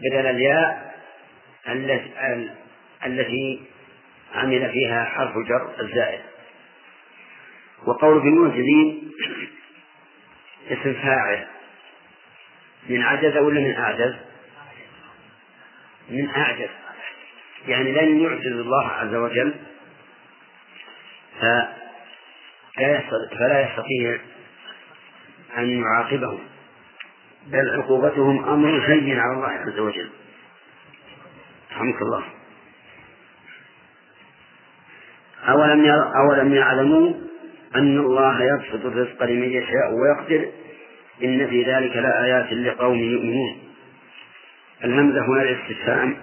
بدل 0.00 0.26
الياء 0.26 0.94
التي 3.06 3.60
عمل 4.34 4.70
فيها 4.72 5.04
حرف 5.04 5.32
جر 5.48 5.70
الزائد. 5.80 6.20
وقول 7.86 8.20
بالمنزلين 8.20 9.10
اسم 10.70 10.94
فاعل 10.94 11.46
من 12.88 13.02
عجز 13.02 13.36
ولا 13.36 13.60
من 13.60 13.76
أعجز؟ 13.76 14.14
من 16.10 16.28
أعجز. 16.28 16.68
يعني 17.66 17.92
لن 17.92 18.20
يعجز 18.20 18.52
الله 18.52 18.88
عز 18.88 19.14
وجل 19.14 19.54
فلا 23.38 23.60
يستطيع 23.60 24.18
أن 25.58 25.82
يعاقبهم. 25.82 26.40
بل 27.46 27.70
عقوبتهم 27.80 28.44
أمر 28.48 28.80
هين 28.86 29.18
على 29.18 29.32
الله 29.32 29.48
عز 29.48 29.78
وجل. 29.78 30.10
رحمك 31.72 32.02
الله. 32.02 32.24
أولم 35.48 35.86
أولم 36.16 36.54
يعلموا 36.54 37.14
أن 37.74 37.98
الله 37.98 38.42
يبسط 38.44 38.86
الرزق 38.86 39.24
لمن 39.24 39.48
يشاء 39.50 39.92
ويقدر 39.92 40.50
إن 41.22 41.46
في 41.50 41.62
ذلك 41.62 41.96
لآيات 41.96 42.52
لقوم 42.52 42.98
يؤمنون. 42.98 43.74
الهمزة 44.84 45.20
هنا 45.26 45.42
الاستفهام 45.42 46.16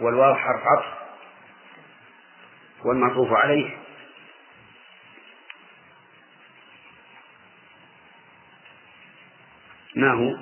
والواو 0.00 0.34
حرف 0.34 0.62
عطف 0.66 1.00
والمعطوف 2.84 3.32
عليه. 3.32 3.70
ما 9.96 10.12
هو؟ 10.12 10.36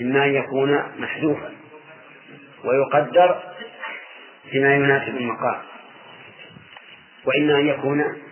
إما 0.00 0.24
أن 0.24 0.34
يكون 0.34 0.82
محذوفا 0.98 1.52
ويقدر 2.64 3.42
بما 4.52 4.74
يناسب 4.74 5.16
المقام 5.16 5.62
وإما 7.24 7.60
أن 7.60 7.66
يكون 7.66 8.22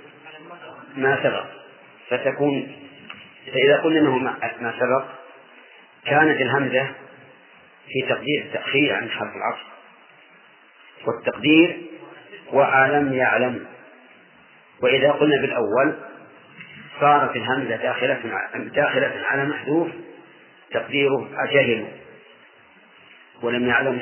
ما 0.97 1.23
سبق. 1.23 1.45
فتكون 2.09 2.73
فإذا 3.47 3.77
قلنا 3.77 4.01
أنه 4.01 4.19
ما 4.61 4.75
سبق 4.81 5.05
كانت 6.07 6.41
الهمزة 6.41 6.91
في 7.89 8.09
تقدير 8.09 8.43
التأخير 8.43 8.95
عن 8.95 9.11
حرف 9.11 9.37
العطف. 9.37 9.67
والتقدير 11.07 11.81
وألم 12.53 13.13
يعلم. 13.13 13.67
وإذا 14.83 15.13
قلنا 15.13 15.41
بالأول 15.41 15.95
صارت 17.01 17.37
الهمزة 17.37 17.77
داخلة 17.77 18.21
داخلة 18.55 19.13
على 19.27 19.45
محذوف 19.45 19.89
تقديره 20.71 21.29
أجهل. 21.49 21.87
ولم 23.43 23.69
يعلم 23.69 24.01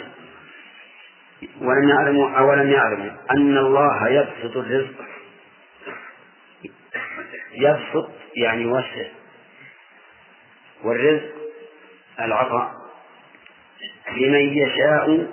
ولم 1.61 1.88
يعلموا 1.88 2.38
أولم 2.38 2.70
يعلموا 2.70 3.11
أن 3.30 3.59
الله 3.59 4.09
يبسط 4.09 4.57
الرزق. 4.57 4.95
يبسط 7.53 8.11
يعني 8.36 8.62
يوسع. 8.62 9.09
والرزق 10.84 11.34
العطاء 12.20 12.72
لمن 14.11 14.59
يشاء 14.59 15.28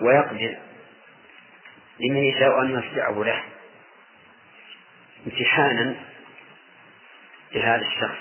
ويقدر. 0.00 0.58
لمن 2.00 2.24
يشاء 2.24 2.62
أن 2.62 2.78
يصدعه 2.78 3.24
له. 3.24 3.44
امتحانا 5.26 5.94
لهذا 7.52 7.86
الشخص 7.86 8.18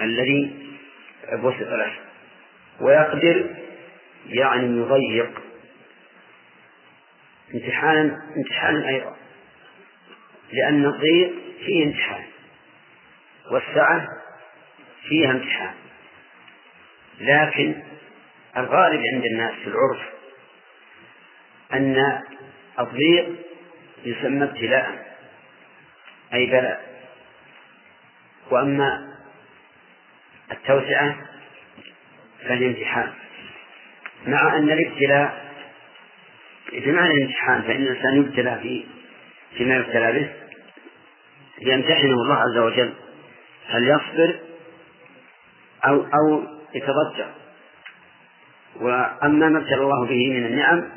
الذي 0.00 0.70
بسط 1.32 1.60
له. 1.60 1.92
ويقدر 2.80 3.56
يعني 4.26 4.78
يضيق. 4.78 5.42
امتحانا 7.54 8.22
امتحانا 8.36 8.88
أيضا. 8.88 9.16
لأن 10.54 10.86
الضيق 10.86 11.32
فيه 11.64 11.84
امتحان 11.84 12.24
والسعة 13.50 14.06
فيها 15.08 15.30
امتحان. 15.30 15.74
لكن 17.20 17.82
الغالب 18.56 19.02
عند 19.14 19.24
الناس 19.24 19.52
في 19.52 19.66
العرف 19.66 20.02
أن 21.72 22.20
الضيق 22.78 23.28
يسمى 24.04 24.44
ابتلاء 24.44 25.16
أي 26.34 26.46
بلاء. 26.46 27.04
وأما 28.50 29.14
التوسعة 30.52 31.16
فهي 32.48 32.66
امتحان. 32.66 33.12
مع 34.26 34.56
أن 34.56 34.70
الابتلاء 34.70 35.44
بمعنى 36.72 37.10
الامتحان 37.10 37.62
فإن 37.62 37.82
الإنسان 37.82 38.16
يبتلى 38.16 38.58
في 38.62 38.84
فيما 39.56 39.76
يبتلى 39.76 40.12
به 40.12 40.43
ليمتحنه 41.62 42.12
الله 42.12 42.34
عز 42.34 42.58
وجل 42.58 42.94
هل 43.68 43.88
يصبر 43.88 44.40
أو 45.84 46.00
أو 46.00 46.42
يتضجر؟ 46.74 47.30
وأما 48.80 49.48
ما 49.48 49.58
ابتلى 49.58 49.82
الله 49.82 50.06
به 50.06 50.30
من 50.30 50.46
النعم 50.46 50.88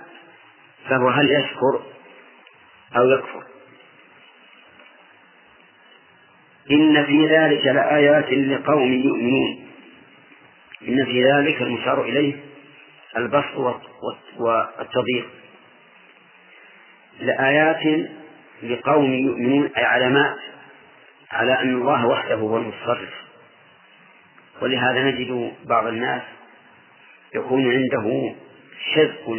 فهو 0.89 1.09
هل 1.09 1.31
يشكر 1.31 1.81
أو 2.97 3.09
يكفر؟ 3.09 3.43
إن 6.71 7.05
في 7.05 7.27
ذلك 7.27 7.65
لآيات 7.65 8.33
لقوم 8.33 8.93
يؤمنون. 8.93 9.67
إن 10.87 11.05
في 11.05 11.23
ذلك 11.23 11.61
المشار 11.61 12.03
إليه 12.03 12.35
البسط 13.17 13.81
والتضييق. 14.37 15.29
لآيات 17.19 18.09
لقوم 18.63 19.13
يؤمنون 19.13 19.69
أي 19.77 19.83
علامات 19.83 20.37
على 21.31 21.61
أن 21.61 21.75
الله 21.75 22.07
وحده 22.07 22.35
هو 22.35 22.57
المتصرف. 22.57 23.13
ولهذا 24.61 25.03
نجد 25.03 25.53
بعض 25.65 25.87
الناس 25.87 26.21
يكون 27.35 27.71
عنده 27.71 28.35
حذق 28.93 29.35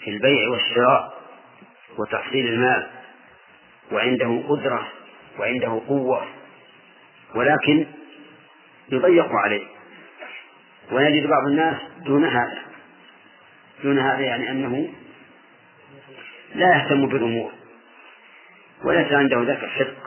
في 0.00 0.10
البيع 0.10 0.48
والشراء 0.48 1.22
وتحصيل 1.98 2.46
المال 2.46 2.86
وعنده 3.92 4.42
قدرة 4.48 4.88
وعنده 5.38 5.82
قوة 5.88 6.26
ولكن 7.34 7.86
يضيق 8.92 9.28
عليه. 9.32 9.66
ونجد 10.92 11.26
بعض 11.26 11.46
الناس 11.46 11.76
دون 12.04 12.24
هذا. 12.24 12.62
دون 13.82 13.98
هذا 13.98 14.20
يعني 14.20 14.50
أنه 14.50 14.88
لا 16.54 16.76
يهتم 16.76 17.06
بالأمور. 17.06 17.52
وليس 18.84 19.12
عنده 19.12 19.42
ذاك 19.42 19.62
الحق 19.64 20.04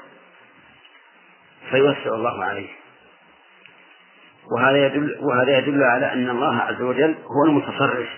فيوسع 1.69 2.15
الله 2.15 2.43
عليه. 2.43 2.69
وهذا 4.51 4.85
يدل 4.85 5.17
وهذا 5.19 5.57
يدل 5.57 5.83
على 5.83 6.13
أن 6.13 6.29
الله 6.29 6.57
عز 6.57 6.81
وجل 6.81 7.15
هو 7.25 7.45
المتصرف 7.45 8.09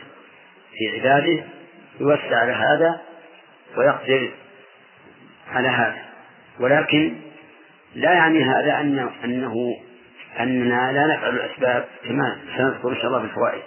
في 0.72 1.00
عباده 1.00 1.44
يوسع 2.00 2.38
على 2.38 2.52
هذا 2.52 3.02
ويقدر 3.78 4.32
على 5.48 5.68
هذا. 5.68 6.06
ولكن 6.60 7.16
لا 7.96 8.14
يعني 8.14 8.44
هذا 8.44 8.80
أن 8.80 9.10
أنه 9.24 9.56
أننا 10.40 10.92
لا 10.92 11.16
نفعل 11.16 11.36
الأسباب 11.36 11.86
كما 12.04 12.38
سنذكر 12.58 12.90
إن 12.90 12.96
شاء 12.96 13.08
الله 13.08 13.20
بالفوائد 13.20 13.62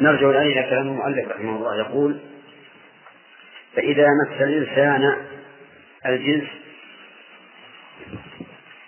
نرجع 0.00 0.30
الآن 0.30 0.46
إلى 0.46 0.62
كلام 0.62 0.86
المؤلف 0.86 1.28
رحمه 1.28 1.56
الله 1.56 1.78
يقول 1.78 2.20
فإذا 3.76 4.06
مس 4.06 4.42
الإنسان 4.42 5.16
الجنس 6.06 6.48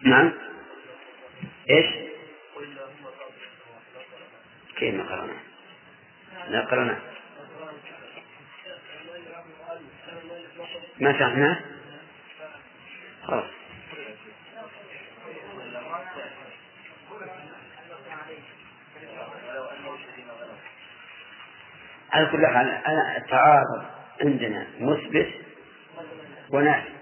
نعم 0.02 0.32
إيش؟ 1.70 1.86
كيف 4.76 4.94
ما 4.94 5.02
قرأنا؟ 5.04 7.00
ما 11.00 11.18
شرحناه؟ 11.18 11.60
خلاص 13.26 13.44
على 22.12 22.26
كل 22.26 22.46
حال 22.46 22.68
أنا 22.68 23.16
التعارض 23.16 23.84
عندنا 24.20 24.66
مثبت 24.80 25.32
ونافي 26.50 27.01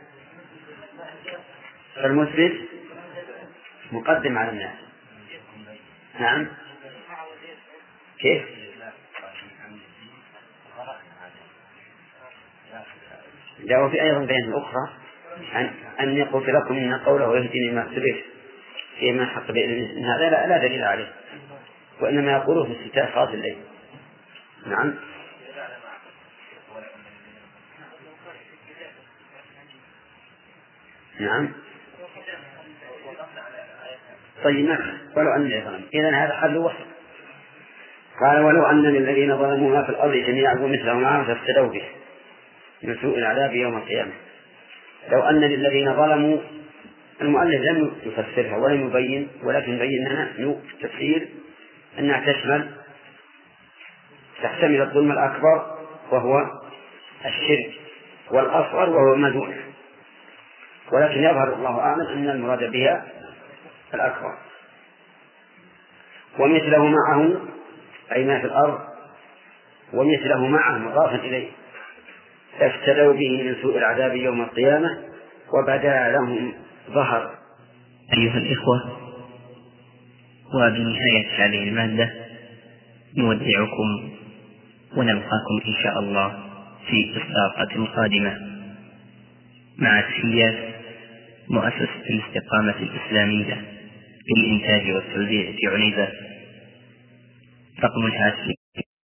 فالمثبت 2.03 2.53
مقدم 3.93 4.39
على 4.39 4.51
الناس. 4.51 4.75
نعم. 6.21 6.47
كيف؟ 8.19 8.43
لا 13.65 13.79
وفي 13.79 14.03
أيضا 14.03 14.19
بين 14.19 14.53
أخرى 14.53 14.91
أن 15.55 15.71
أن 16.01 16.25
قلت 16.25 16.49
لكم 16.49 16.75
إن 16.75 16.95
قوله 16.95 17.29
ويهديني 17.29 17.71
ما 17.71 17.83
اختلف 17.83 18.17
فيما 18.99 19.27
حق 19.27 19.51
بإذن 19.51 20.05
هذا 20.05 20.31
لا, 20.31 20.47
لا 20.47 20.59
دليل 20.59 20.85
عليه. 20.85 21.13
وإنما 22.01 22.33
يقوله 22.33 22.65
في 22.65 22.73
استفتاء 22.73 23.11
صلاة 23.15 23.35
الليل 23.35 23.57
نعم. 24.67 24.95
نعم. 31.21 31.53
طيب 34.45 34.69
نعم 34.69 34.99
ولو 35.17 35.35
أن 35.37 35.49
ظلم 35.49 35.83
إذا 35.95 36.11
هذا 36.11 36.33
حل 36.33 36.59
وسط 36.59 36.87
قال 38.21 38.41
ولو 38.41 38.67
أن 38.67 38.83
للذين 38.83 39.37
ظلموا 39.37 39.71
ما 39.71 39.83
في 39.83 39.89
الأرض 39.89 40.13
جميعا 40.13 40.55
ومثله 40.55 40.95
معه 40.95 41.25
فافتدوا 41.25 41.69
به 41.69 41.83
من 42.83 42.97
سوء 43.03 43.19
العذاب 43.19 43.55
يوم 43.55 43.77
القيامة. 43.77 44.13
لو 45.13 45.23
أن 45.23 45.41
للذين 45.41 45.95
ظلموا 45.95 46.39
المؤلف 47.23 47.61
لم 47.61 47.93
يفسرها 48.07 48.57
ولم 48.57 48.87
يبين 48.87 49.29
ولكن 49.43 49.79
بين 49.79 50.09
لنا 50.09 50.29
تفسير 50.83 51.29
أنها 51.99 52.33
تشمل 52.33 52.71
تحتمل 54.43 54.81
الظلم 54.81 55.13
الأكبر 55.13 55.79
وهو 56.11 56.47
الشرك 57.27 57.73
والأصغر 58.31 58.91
وهو 58.91 59.17
ما 59.17 59.29
دونه 59.29 59.61
ولكن 60.93 61.23
يظهر 61.23 61.55
الله 61.55 61.81
أعلم 61.81 62.07
أن 62.07 62.29
المراد 62.29 62.71
بها 62.71 63.07
الأكبر. 63.95 64.35
ومثله 66.39 66.87
معه 66.87 67.41
أي 68.13 68.25
ما 68.25 68.41
في 68.41 68.47
الأرض 68.47 68.81
ومثله 69.93 70.47
معه 70.47 70.79
مضافا 70.79 71.15
إليه. 71.15 71.49
افتدوا 72.61 73.13
به 73.13 73.43
من 73.43 73.57
سوء 73.63 73.79
العذاب 73.79 74.17
يوم 74.17 74.41
القيامة 74.41 74.99
وبدا 75.53 76.13
لهم 76.13 76.53
ظهر. 76.91 77.35
أيها 78.19 78.39
الإخوة 78.39 78.97
وبنهاية 80.55 81.29
هذه 81.37 81.69
المادة 81.69 82.11
نودعكم 83.17 84.11
ونلقاكم 84.97 85.61
إن 85.67 85.75
شاء 85.83 85.99
الله 85.99 86.29
في 86.87 87.17
إصداقات 87.17 87.89
قادمة. 87.97 88.39
مع 89.79 90.01
تحيات 90.01 90.75
مؤسسة 91.51 92.05
الاستقامة 92.11 92.75
الإسلامية. 92.81 93.80
للإنتاج 94.29 94.91
والتوزيع 94.91 95.53
في 95.53 95.67
عنيزة 95.67 96.09
رقم 97.85 98.07
الهاتف 98.07 98.60